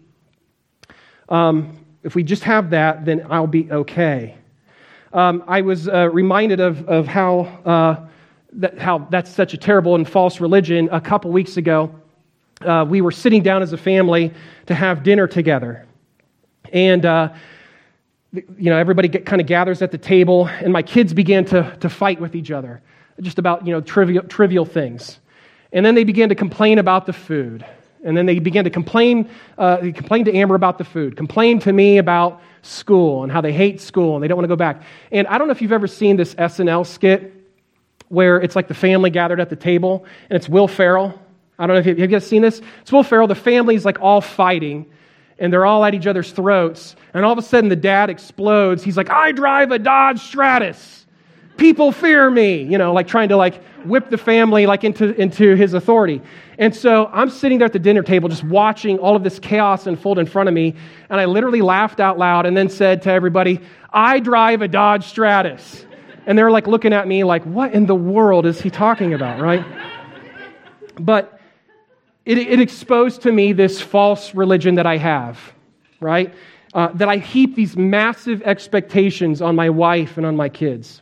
[1.29, 4.35] Um, If we just have that, then I'll be okay.
[5.11, 7.95] Um, I was uh, reminded of, of how, uh,
[8.59, 10.87] that, how that's such a terrible and false religion.
[10.91, 11.89] A couple weeks ago,
[12.61, 14.31] uh, we were sitting down as a family
[14.67, 15.85] to have dinner together.
[16.71, 17.29] And, uh,
[18.57, 21.75] you know, everybody get, kind of gathers at the table, and my kids began to,
[21.81, 22.81] to fight with each other
[23.21, 25.19] just about, you know, trivial, trivial things.
[25.71, 27.65] And then they began to complain about the food.
[28.03, 31.73] And then they began to complain, uh, complain to Amber about the food, complain to
[31.73, 34.83] me about school and how they hate school and they don't want to go back.
[35.11, 37.33] And I don't know if you've ever seen this SNL skit
[38.09, 41.19] where it's like the family gathered at the table and it's Will Ferrell.
[41.57, 42.61] I don't know if you, have you guys seen this?
[42.81, 43.27] It's Will Ferrell.
[43.27, 44.85] The family's like all fighting
[45.39, 46.95] and they're all at each other's throats.
[47.13, 48.83] And all of a sudden the dad explodes.
[48.83, 51.05] He's like, I drive a Dodge Stratus
[51.57, 55.55] people fear me you know like trying to like whip the family like into, into
[55.55, 56.21] his authority
[56.57, 59.87] and so i'm sitting there at the dinner table just watching all of this chaos
[59.87, 60.73] unfold in front of me
[61.09, 63.59] and i literally laughed out loud and then said to everybody
[63.93, 65.85] i drive a dodge stratus
[66.25, 69.39] and they're like looking at me like what in the world is he talking about
[69.39, 69.65] right
[70.99, 71.34] but
[72.25, 75.53] it, it exposed to me this false religion that i have
[75.99, 76.33] right
[76.73, 81.01] uh, that i heap these massive expectations on my wife and on my kids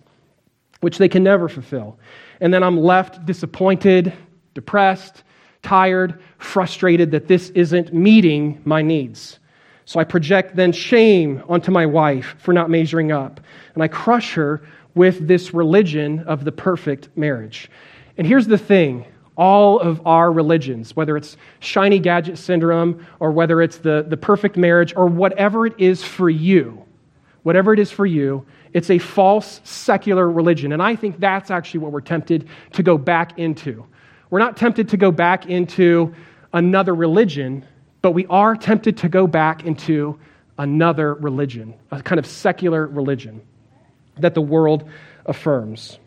[0.83, 1.97] which they can never fulfill.
[2.41, 4.11] And then I'm left disappointed,
[4.53, 5.23] depressed,
[5.61, 9.39] tired, frustrated that this isn't meeting my needs.
[9.85, 13.39] So I project then shame onto my wife for not measuring up.
[13.75, 14.61] And I crush her
[14.93, 17.71] with this religion of the perfect marriage.
[18.17, 23.61] And here's the thing all of our religions, whether it's shiny gadget syndrome or whether
[23.61, 26.83] it's the, the perfect marriage or whatever it is for you,
[27.41, 30.71] whatever it is for you, it's a false secular religion.
[30.71, 33.85] And I think that's actually what we're tempted to go back into.
[34.29, 36.13] We're not tempted to go back into
[36.53, 37.65] another religion,
[38.01, 40.19] but we are tempted to go back into
[40.57, 43.41] another religion, a kind of secular religion
[44.19, 44.89] that the world
[45.25, 45.97] affirms.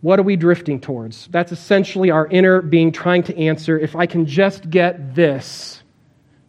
[0.00, 1.26] What are we drifting towards?
[1.28, 5.82] That's essentially our inner being trying to answer if I can just get this,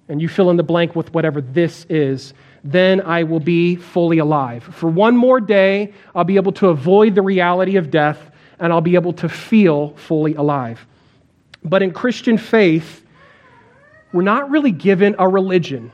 [0.08, 2.34] and you fill in the blank with whatever this is,
[2.64, 4.64] then I will be fully alive.
[4.64, 8.82] For one more day, I'll be able to avoid the reality of death and I'll
[8.82, 10.86] be able to feel fully alive.
[11.64, 13.06] But in Christian faith,
[14.12, 15.92] we're not really given a religion.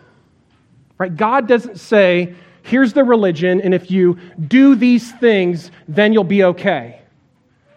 [0.97, 1.15] Right?
[1.15, 6.43] God doesn't say, here's the religion, and if you do these things, then you'll be
[6.43, 7.01] okay.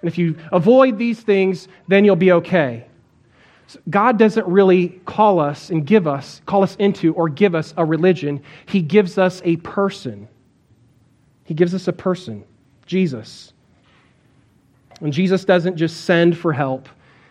[0.01, 2.87] And if you avoid these things, then you'll be okay.
[3.91, 7.85] God doesn't really call us and give us, call us into or give us a
[7.85, 8.43] religion.
[8.67, 10.29] He gives us a person.
[11.45, 12.45] He gives us a person,
[12.87, 13.53] Jesus.
[15.01, 16.89] And Jesus doesn't just send for help,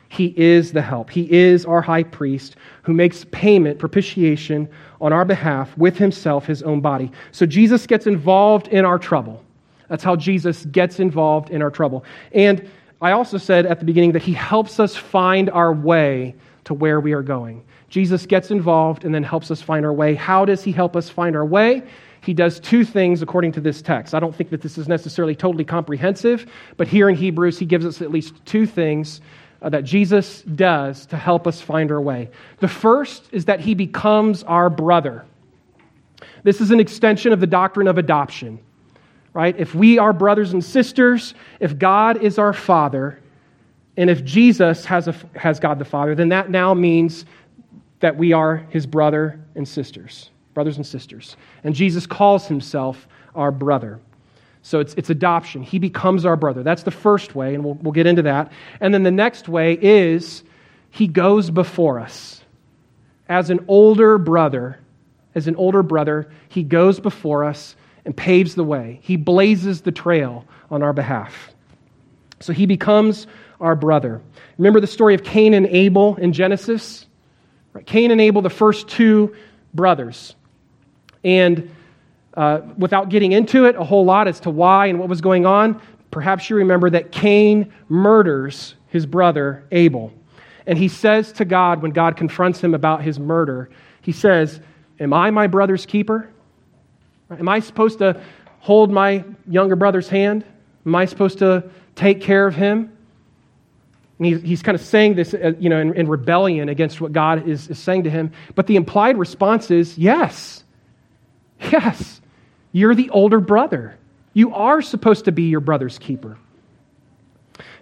[0.10, 1.10] He is the help.
[1.10, 4.70] He is our high priest who makes payment, propitiation
[5.02, 7.12] on our behalf with Himself, His own body.
[7.32, 9.44] So Jesus gets involved in our trouble.
[9.88, 12.04] That's how Jesus gets involved in our trouble.
[12.32, 12.70] And
[13.02, 17.00] I also said at the beginning that he helps us find our way to where
[17.00, 17.64] we are going.
[17.90, 20.16] Jesus gets involved and then helps us find our way.
[20.16, 21.84] How does he help us find our way?
[22.22, 24.14] He does two things according to this text.
[24.14, 26.46] I don't think that this is necessarily totally comprehensive,
[26.76, 29.22] but here in Hebrews, he gives us at least two things
[29.62, 32.30] uh, that Jesus does to help us find our way.
[32.60, 35.26] The first is that he becomes our brother.
[36.44, 38.60] This is an extension of the doctrine of adoption
[39.38, 39.56] right?
[39.60, 43.20] If we are brothers and sisters, if God is our Father,
[43.96, 47.24] and if Jesus has, a, has God the Father, then that now means
[48.00, 51.38] that we are his brother and sisters, brothers and sisters.
[51.64, 54.00] And Jesus calls himself our brother.
[54.64, 55.62] So it's, it's adoption.
[55.62, 56.64] He becomes our brother.
[56.64, 58.52] That's the first way, and we'll, we'll get into that.
[58.82, 60.42] And then the next way is
[60.90, 62.42] he goes before us.
[63.30, 64.80] As an older brother,
[65.36, 67.76] as an older brother, he goes before us
[68.08, 69.00] and paves the way.
[69.04, 71.54] He blazes the trail on our behalf.
[72.40, 73.28] So he becomes
[73.60, 74.22] our brother.
[74.58, 77.06] Remember the story of Cain and Abel in Genesis?
[77.74, 77.86] Right?
[77.86, 79.36] Cain and Abel, the first two
[79.74, 80.36] brothers.
[81.26, 81.70] And
[82.34, 85.46] uh, without getting into it a whole lot as to why and what was going
[85.46, 90.14] on, perhaps you remember that Cain murders his brother Abel.
[90.66, 93.70] And he says to God, when God confronts him about his murder,
[94.02, 94.62] he says,
[94.98, 96.30] Am I my brother's keeper?
[97.32, 98.22] Am I supposed to
[98.60, 100.46] hold my younger brother's hand?
[100.86, 102.92] Am I supposed to take care of him?
[104.20, 107.14] And he's, he's kind of saying this uh, you know, in, in, rebellion against what
[107.14, 108.32] God is, is saying to him.
[108.56, 110.64] But the implied response is yes.
[111.60, 112.22] Yes.
[112.72, 113.98] You're the older brother.
[114.34, 116.38] You are supposed to be your brother's keeper.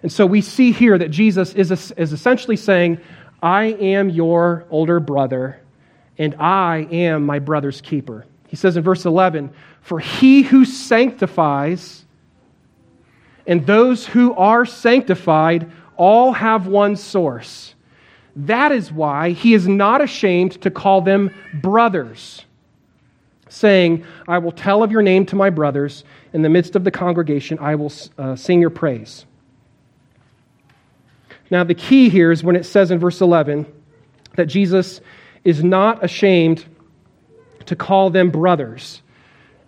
[0.02, 3.00] And so we see here that Jesus is, is essentially saying,
[3.42, 5.60] I am your older brother,
[6.16, 8.26] and I am my brother's keeper.
[8.48, 12.04] He says in verse 11, For he who sanctifies
[13.46, 17.74] and those who are sanctified all have one source.
[18.34, 22.44] That is why he is not ashamed to call them brothers,
[23.48, 26.04] saying, I will tell of your name to my brothers.
[26.32, 29.24] In the midst of the congregation, I will uh, sing your praise.
[31.50, 33.64] Now, the key here is when it says in verse 11
[34.34, 35.00] that Jesus
[35.44, 36.66] is not ashamed
[37.66, 39.02] to call them brothers.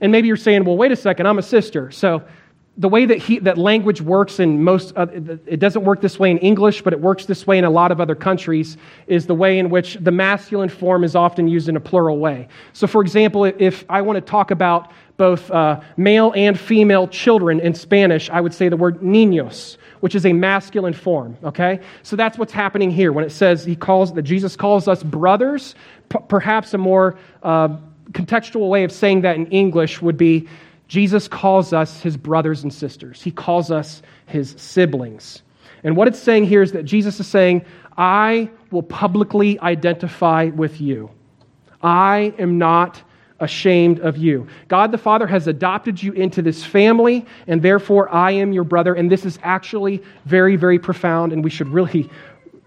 [0.01, 1.90] And maybe you're saying, well, wait a second, I'm a sister.
[1.90, 2.22] So
[2.76, 5.09] the way that, he, that language works in most, uh,
[5.46, 7.90] it doesn't work this way in English, but it works this way in a lot
[7.90, 8.76] of other countries,
[9.09, 12.46] is the way in which the masculine form is often used in a plural way.
[12.72, 17.59] So, for example, if I want to talk about both uh, male and female children
[17.59, 21.80] in Spanish, I would say the word niños, which is a masculine form, okay?
[22.05, 25.74] So that's what's happening here when it says he calls, that Jesus calls us brothers.
[26.09, 27.76] P- perhaps a more uh,
[28.12, 30.48] contextual way of saying that in English would be
[30.88, 35.42] Jesus calls us his brothers and sisters, he calls us his siblings.
[35.84, 37.64] And what it's saying here is that Jesus is saying,
[37.96, 41.11] I will publicly identify with you.
[41.82, 43.02] I am not
[43.40, 44.48] ashamed of you.
[44.66, 48.94] God the Father has adopted you into this family, and therefore I am your brother.
[48.94, 52.11] And this is actually very, very profound, and we should really,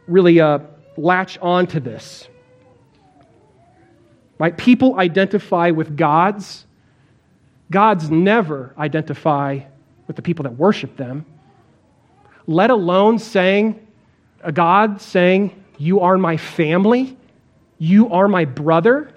[0.08, 0.60] really uh,
[0.96, 2.28] latch on to this.
[4.42, 4.58] Right?
[4.58, 6.66] People identify with God's
[7.70, 9.60] Gods never identify
[10.08, 11.28] with the people that worship them,
[12.48, 13.88] let alone saying,
[14.42, 17.16] a God saying, You are my family,
[17.78, 19.14] you are my brother.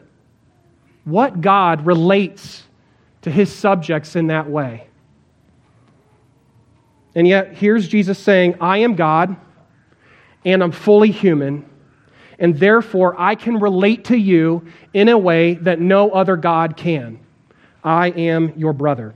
[1.04, 2.62] What God relates
[3.22, 4.86] to his subjects in that way?
[7.14, 9.34] And yet, here's Jesus saying, I am God,
[10.44, 11.64] and I'm fully human,
[12.38, 17.18] and therefore I can relate to you in a way that no other God can.
[17.82, 19.14] I am your brother.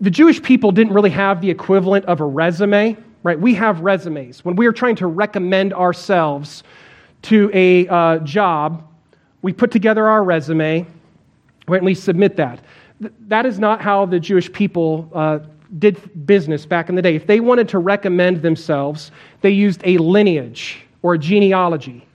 [0.00, 3.38] The Jewish people didn't really have the equivalent of a resume, right?
[3.38, 4.44] We have resumes.
[4.44, 6.62] When we are trying to recommend ourselves
[7.22, 8.88] to a uh, job,
[9.42, 10.86] we put together our resume
[11.66, 12.60] or at least submit that.
[13.00, 15.40] That is not how the Jewish people uh,
[15.78, 17.14] did business back in the day.
[17.14, 19.10] If they wanted to recommend themselves,
[19.40, 22.06] they used a lineage or a genealogy.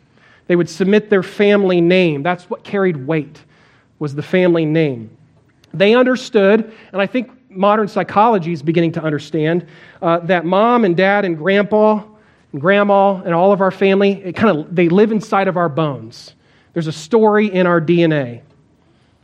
[0.48, 2.24] They would submit their family name.
[2.24, 3.42] That's what carried weight
[4.00, 5.16] was the family name.
[5.74, 9.66] They understood, and I think modern psychology is beginning to understand,
[10.02, 12.04] uh, that mom and dad and grandpa
[12.52, 15.70] and grandma and all of our family, it kind of they live inside of our
[15.70, 16.34] bones.
[16.74, 18.42] There's a story in our DNA,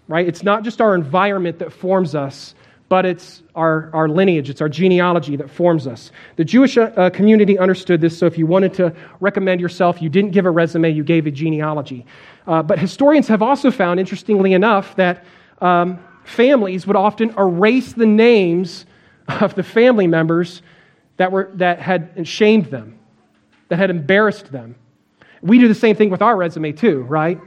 [0.08, 0.28] right?
[0.28, 2.56] It's not just our environment that forms us,
[2.90, 6.12] but it's our, our lineage, it's our genealogy that forms us.
[6.38, 10.32] The Jewish uh, community understood this, so if you wanted to recommend yourself, you didn't
[10.32, 12.06] give a resume, you gave a genealogy.
[12.48, 15.24] Uh, but historians have also found, interestingly enough, that
[15.62, 18.86] um, families would often erase the names
[19.28, 20.64] of the family members
[21.18, 22.98] that, were, that had shamed them,
[23.68, 24.76] that had embarrassed them.
[25.42, 27.40] We do the same thing with our resume, too, right?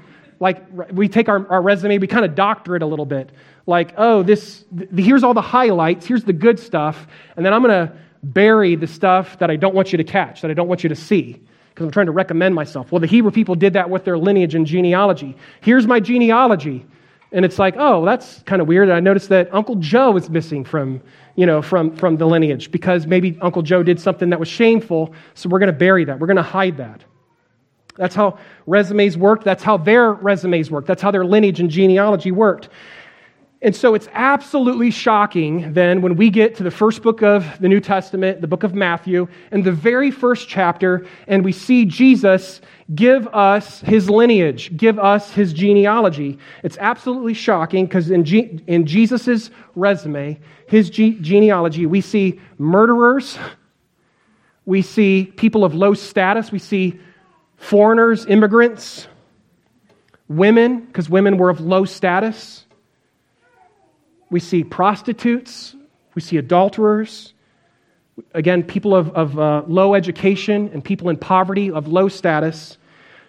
[0.43, 3.31] Like, we take our, our resume, we kind of doctor it a little bit.
[3.65, 7.63] Like, oh, this, th- here's all the highlights, here's the good stuff, and then I'm
[7.63, 10.67] going to bury the stuff that I don't want you to catch, that I don't
[10.67, 11.41] want you to see
[11.71, 12.91] because I'm trying to recommend myself.
[12.91, 15.37] Well, the Hebrew people did that with their lineage and genealogy.
[15.61, 16.85] Here's my genealogy.
[17.31, 18.91] And it's like, oh, that's kind of weird.
[18.91, 21.01] I noticed that Uncle Joe is missing from,
[21.37, 25.15] you know, from, from the lineage because maybe Uncle Joe did something that was shameful,
[25.35, 26.19] so we're going to bury that.
[26.19, 27.05] We're going to hide that.
[27.97, 29.45] That's how resumes worked.
[29.45, 30.87] That's how their resumes worked.
[30.87, 32.69] That's how their lineage and genealogy worked.
[33.63, 37.69] And so it's absolutely shocking then when we get to the first book of the
[37.69, 42.61] New Testament, the book of Matthew, and the very first chapter, and we see Jesus
[42.97, 46.41] give us his lineage, give us his genealogy.
[46.65, 53.39] It's absolutely shocking because in, G- in Jesus' resume, his ge- genealogy, we see murderers,
[54.67, 56.99] we see people of low status, we see
[57.63, 59.07] foreigners, immigrants,
[60.29, 62.63] women, because women were of low status
[64.33, 65.77] we see prostitutes,
[66.15, 67.35] we see adulterers,
[68.33, 72.79] again, people of, of uh, low education and people in poverty, of low status.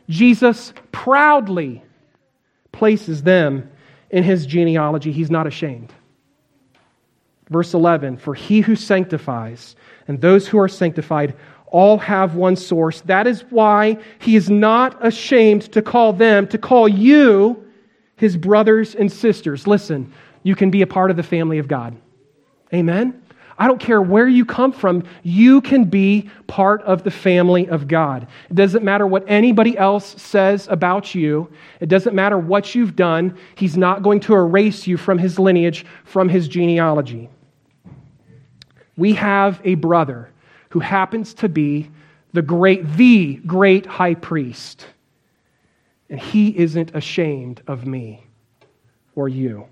[0.09, 1.83] Jesus proudly
[2.71, 3.69] places them
[4.09, 5.11] in his genealogy.
[5.11, 5.93] He's not ashamed.
[7.49, 9.75] Verse 11 For he who sanctifies
[10.07, 11.35] and those who are sanctified
[11.73, 13.01] all have one source.
[13.01, 17.65] That is why he is not ashamed to call them, to call you
[18.15, 19.67] his brothers and sisters.
[19.67, 20.13] Listen,
[20.43, 21.97] you can be a part of the family of God.
[22.73, 23.21] Amen?
[23.57, 27.87] I don't care where you come from, you can be part of the family of
[27.87, 28.27] God.
[28.49, 33.37] It doesn't matter what anybody else says about you, it doesn't matter what you've done.
[33.55, 37.29] He's not going to erase you from his lineage, from his genealogy.
[38.95, 40.32] We have a brother
[40.73, 41.87] who happens to be
[42.33, 44.87] the great, the great high priest.
[46.09, 48.25] And he isn't ashamed of me
[49.13, 49.67] or you.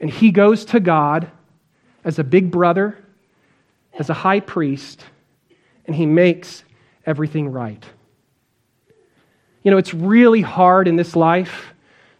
[0.00, 1.30] And he goes to God
[2.02, 2.98] as a big brother,
[3.96, 5.04] as a high priest,
[5.86, 6.64] and he makes
[7.06, 7.86] everything right.
[9.62, 11.72] You know, it's really hard in this life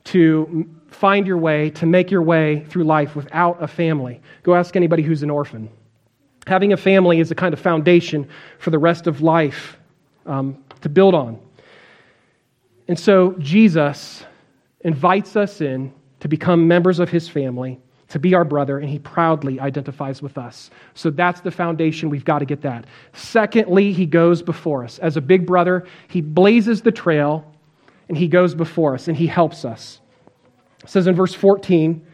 [0.05, 4.21] to find your way, to make your way through life without a family.
[4.45, 5.71] Go ask anybody who's an orphan.
[6.49, 8.27] Having a family is a kind of foundation
[8.59, 9.77] for the rest of life
[10.25, 11.39] um, to build on.
[12.89, 14.25] And so Jesus
[14.81, 17.79] invites us in to become members of his family,
[18.09, 20.71] to be our brother, and he proudly identifies with us.
[20.95, 22.09] So that's the foundation.
[22.09, 22.87] We've got to get that.
[23.13, 24.99] Secondly, he goes before us.
[25.01, 27.45] As a big brother, he blazes the trail
[28.09, 30.01] and he goes before us and he helps us.
[30.83, 32.07] It says in verse 14,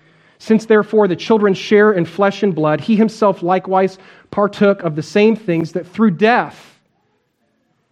[0.45, 3.97] since therefore the children share in flesh and blood, he himself likewise
[4.31, 6.79] partook of the same things that through death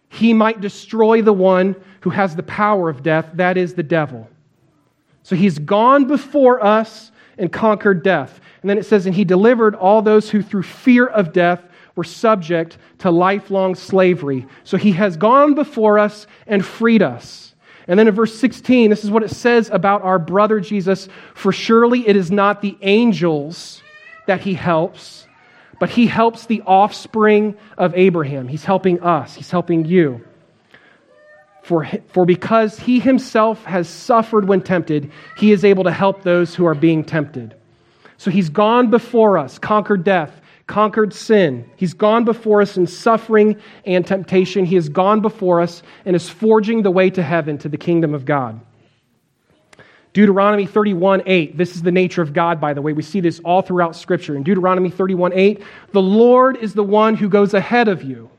[0.09, 4.29] he might destroy the one who has the power of death, that is the devil.
[5.23, 8.39] So he's gone before us and conquered death.
[8.61, 11.63] And then it says, and he delivered all those who through fear of death
[11.95, 14.45] were subject to lifelong slavery.
[14.63, 17.52] So he has gone before us and freed us.
[17.87, 21.51] And then in verse 16, this is what it says about our brother Jesus For
[21.51, 23.81] surely it is not the angels
[24.27, 25.27] that he helps,
[25.79, 28.47] but he helps the offspring of Abraham.
[28.47, 30.25] He's helping us, he's helping you.
[31.63, 36.53] For, for because he himself has suffered when tempted, he is able to help those
[36.53, 37.55] who are being tempted.
[38.17, 41.69] So he's gone before us, conquered death, conquered sin.
[41.75, 44.65] He's gone before us in suffering and temptation.
[44.65, 48.13] He has gone before us and is forging the way to heaven, to the kingdom
[48.13, 48.59] of God.
[50.13, 51.57] Deuteronomy 31 8.
[51.57, 52.93] This is the nature of God, by the way.
[52.93, 54.35] We see this all throughout Scripture.
[54.35, 58.29] In Deuteronomy 31 8, the Lord is the one who goes ahead of you,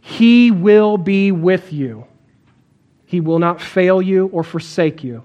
[0.00, 2.06] He will be with you.
[3.06, 5.22] He will not fail you or forsake you.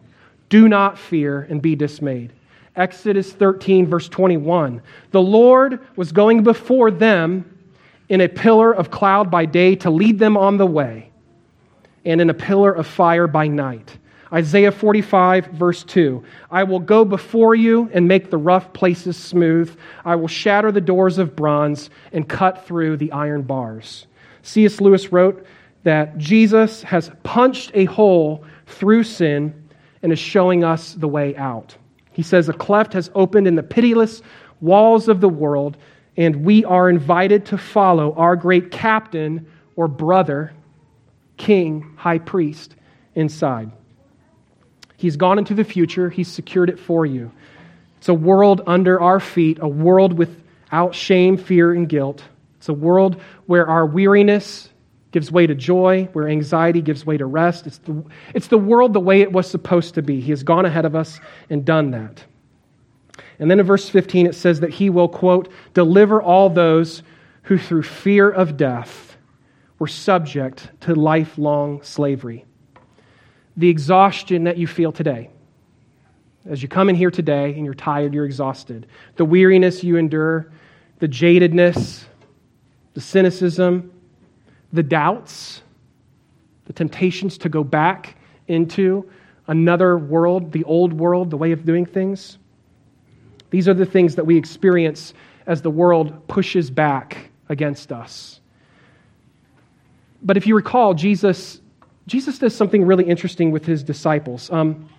[0.49, 2.33] Do not fear and be dismayed.
[2.77, 4.81] Exodus 13, verse 21.
[5.11, 7.57] The Lord was going before them
[8.07, 11.11] in a pillar of cloud by day to lead them on the way,
[12.05, 13.97] and in a pillar of fire by night.
[14.31, 16.23] Isaiah 45, verse 2.
[16.51, 19.75] I will go before you and make the rough places smooth.
[20.05, 24.07] I will shatter the doors of bronze and cut through the iron bars.
[24.41, 24.79] C.S.
[24.79, 25.45] Lewis wrote,
[25.83, 29.69] that Jesus has punched a hole through sin
[30.01, 31.77] and is showing us the way out.
[32.17, 34.23] He says, A cleft has opened in the pitiless
[34.59, 35.77] walls of the world,
[36.17, 39.45] and we are invited to follow our great captain
[39.75, 40.51] or brother,
[41.37, 42.75] king, high priest,
[43.13, 43.71] inside.
[44.95, 47.31] He's gone into the future, he's secured it for you.
[47.99, 52.23] It's a world under our feet, a world without shame, fear, and guilt.
[52.57, 54.69] It's a world where our weariness
[55.17, 57.65] gives way to joy, where anxiety gives way to rest.
[57.65, 58.05] It's the,
[58.35, 60.21] it's the world the way it was supposed to be.
[60.21, 62.23] He has gone ahead of us and done that.
[63.39, 67.01] And then in verse 15, it says that he will, quote, deliver all those
[67.41, 69.17] who through fear of death
[69.79, 72.45] were subject to lifelong slavery.
[73.55, 75.31] The exhaustion that you feel today,
[76.47, 80.51] as you come in here today and you're tired, you're exhausted, the weariness you endure,
[80.99, 82.03] the jadedness,
[82.93, 83.91] the cynicism,
[84.73, 85.61] the doubts,
[86.65, 89.09] the temptations to go back into
[89.47, 92.37] another world, the old world, the way of doing things.
[93.49, 95.13] These are the things that we experience
[95.45, 98.41] as the world pushes back against us.
[100.21, 101.61] But if you recall, Jesus,
[102.07, 104.51] Jesus does something really interesting with his disciples.
[104.51, 104.89] Um,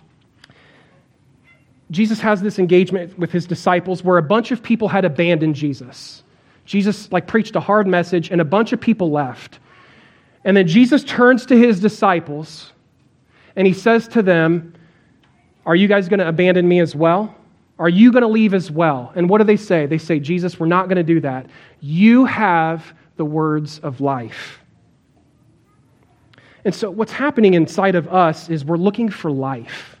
[1.91, 6.23] Jesus has this engagement with his disciples where a bunch of people had abandoned Jesus.
[6.69, 9.57] Jesus like preached a hard message and a bunch of people left.
[10.45, 12.73] And then Jesus turns to his disciples
[13.55, 14.75] and he says to them,
[15.65, 17.35] Are you guys going to abandon me as well?
[17.79, 19.11] Are you going to leave as well?
[19.15, 19.87] And what do they say?
[19.87, 21.47] They say, Jesus, we're not going to do that.
[21.79, 24.59] You have the words of life.
[26.65, 29.98] And so, what's happening inside of us is we're looking for life.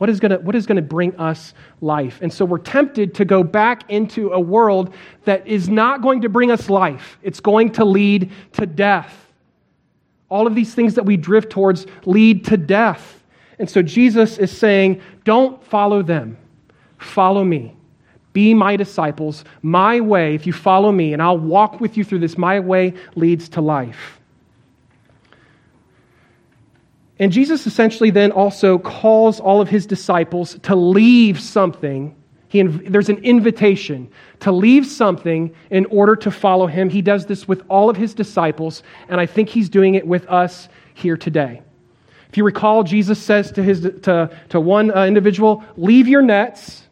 [0.00, 2.20] What is, gonna, what is gonna bring us life?
[2.22, 4.94] And so we're tempted to go back into a world
[5.26, 7.18] that is not going to bring us life.
[7.22, 9.14] It's going to lead to death.
[10.30, 13.22] All of these things that we drift towards lead to death.
[13.58, 16.38] And so Jesus is saying, don't follow them,
[16.96, 17.76] follow me.
[18.32, 19.44] Be my disciples.
[19.60, 22.94] My way, if you follow me, and I'll walk with you through this, my way
[23.16, 24.19] leads to life.
[27.20, 32.16] And Jesus essentially then also calls all of his disciples to leave something.
[32.48, 34.10] He, there's an invitation
[34.40, 36.90] to leave something in order to follow him.
[36.90, 40.26] He does this with all of his disciples, and I think he's doing it with
[40.28, 41.62] us here today.
[42.28, 46.88] If you recall, Jesus says to, his, to, to one uh, individual, Leave your nets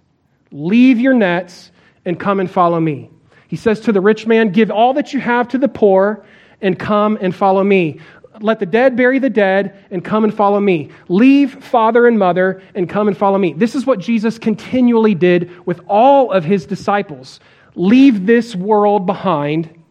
[0.51, 1.71] Leave your nets
[2.05, 3.11] and come and follow me.
[3.49, 6.25] He says to the rich man, Give all that you have to the poor
[6.61, 8.01] and come and follow me.
[8.41, 10.91] Let the dead bury the dead and come and follow me.
[11.09, 13.53] Leave father and mother and come and follow me.
[13.53, 17.41] This is what Jesus continually did with all of his disciples.
[17.75, 19.83] Leave this world behind.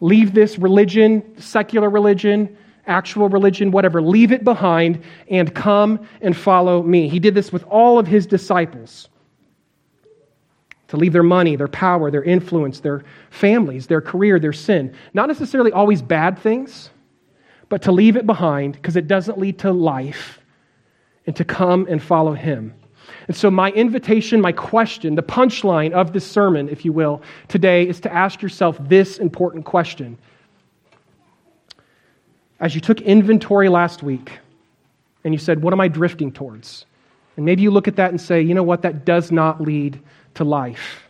[0.00, 4.02] Leave this religion, secular religion, actual religion, whatever.
[4.02, 7.08] Leave it behind and come and follow me.
[7.08, 9.08] He did this with all of his disciples
[10.88, 14.92] to leave their money, their power, their influence, their families, their career, their sin.
[15.14, 16.90] Not necessarily always bad things,
[17.70, 20.40] but to leave it behind because it doesn't lead to life
[21.26, 22.74] and to come and follow Him.
[23.28, 27.88] And so, my invitation, my question, the punchline of this sermon, if you will, today
[27.88, 30.18] is to ask yourself this important question.
[32.58, 34.38] As you took inventory last week
[35.24, 36.84] and you said, What am I drifting towards?
[37.36, 38.82] And maybe you look at that and say, You know what?
[38.82, 40.00] That does not lead
[40.34, 41.08] to life.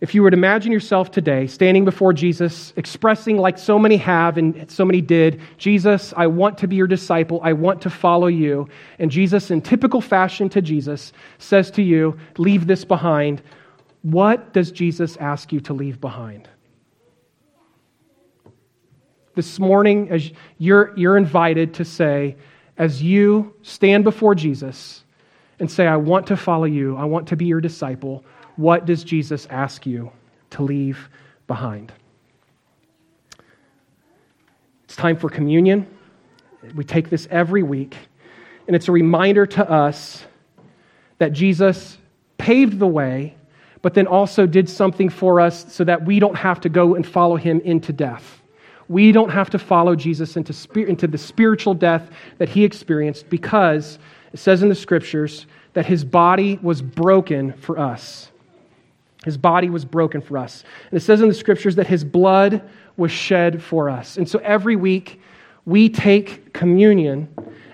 [0.00, 4.38] If you were to imagine yourself today standing before Jesus, expressing like so many have
[4.38, 7.38] and so many did, Jesus, I want to be your disciple.
[7.42, 8.66] I want to follow you.
[8.98, 13.42] And Jesus, in typical fashion to Jesus, says to you, Leave this behind.
[14.00, 16.48] What does Jesus ask you to leave behind?
[19.34, 22.36] This morning, as you're, you're invited to say,
[22.78, 25.04] as you stand before Jesus,
[25.60, 28.24] and say, I want to follow you, I want to be your disciple,
[28.56, 30.12] what does Jesus ask you
[30.50, 31.08] to leave
[31.46, 31.92] behind?
[34.84, 35.86] It's time for communion.
[36.74, 37.96] We take this every week,
[38.66, 40.24] and it's a reminder to us
[41.18, 41.96] that Jesus
[42.38, 43.36] paved the way,
[43.82, 47.06] but then also did something for us so that we don't have to go and
[47.06, 48.42] follow him into death.
[48.88, 53.98] We don't have to follow Jesus into, into the spiritual death that he experienced because
[54.32, 58.29] it says in the scriptures that his body was broken for us.
[59.24, 60.64] His body was broken for us.
[60.90, 62.62] And it says in the scriptures that his blood
[62.96, 64.16] was shed for us.
[64.16, 65.20] And so every week
[65.66, 67.28] we take communion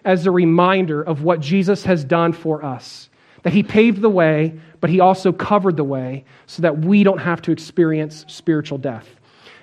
[0.05, 3.09] as a reminder of what Jesus has done for us.
[3.43, 7.19] That he paved the way, but he also covered the way so that we don't
[7.19, 9.09] have to experience spiritual death.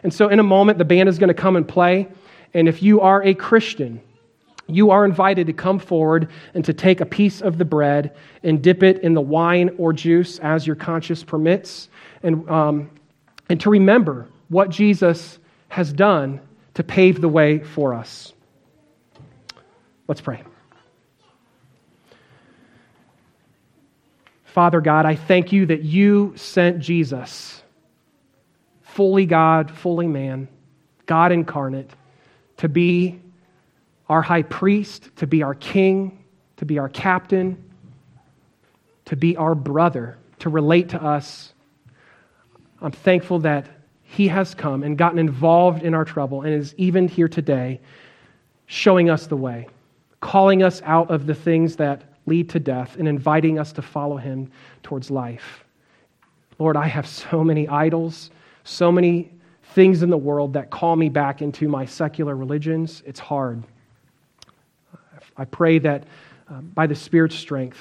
[0.03, 2.07] And so in a moment, the band is going to come and play.
[2.53, 4.01] And if you are a Christian,
[4.75, 8.61] you are invited to come forward and to take a piece of the bread and
[8.61, 11.89] dip it in the wine or juice as your conscience permits,
[12.21, 12.89] and, um,
[13.49, 16.39] and to remember what Jesus has done
[16.75, 18.33] to pave the way for us.
[20.07, 20.43] Let's pray.
[24.45, 27.63] Father God, I thank you that you sent Jesus,
[28.83, 30.47] fully God, fully man,
[31.07, 31.89] God incarnate,
[32.57, 33.19] to be
[34.13, 36.23] our high priest, to be our king,
[36.57, 37.57] to be our captain,
[39.05, 41.51] to be our brother, to relate to us.
[42.79, 43.65] I'm thankful that
[44.03, 47.81] he has come and gotten involved in our trouble and is even here today
[48.67, 49.67] showing us the way,
[50.21, 54.17] calling us out of the things that lead to death and inviting us to follow
[54.17, 54.51] him
[54.83, 55.65] towards life.
[56.59, 58.29] Lord, I have so many idols,
[58.63, 59.31] so many
[59.73, 63.01] things in the world that call me back into my secular religions.
[63.07, 63.63] It's hard.
[65.37, 66.03] I pray that
[66.49, 67.79] uh, by the Spirit's strength,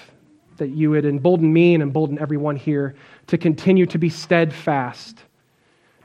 [0.57, 2.95] that you would embolden me and embolden everyone here
[3.27, 5.19] to continue to be steadfast,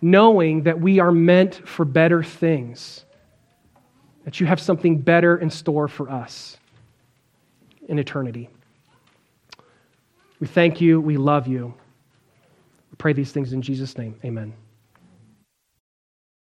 [0.02, 3.06] knowing that we are meant for better things,
[4.26, 6.58] that you have something better in store for us
[7.88, 8.50] in eternity.
[10.39, 11.00] We thank you.
[11.00, 11.74] We love you.
[12.91, 14.16] We pray these things in Jesus' name.
[14.24, 14.54] Amen.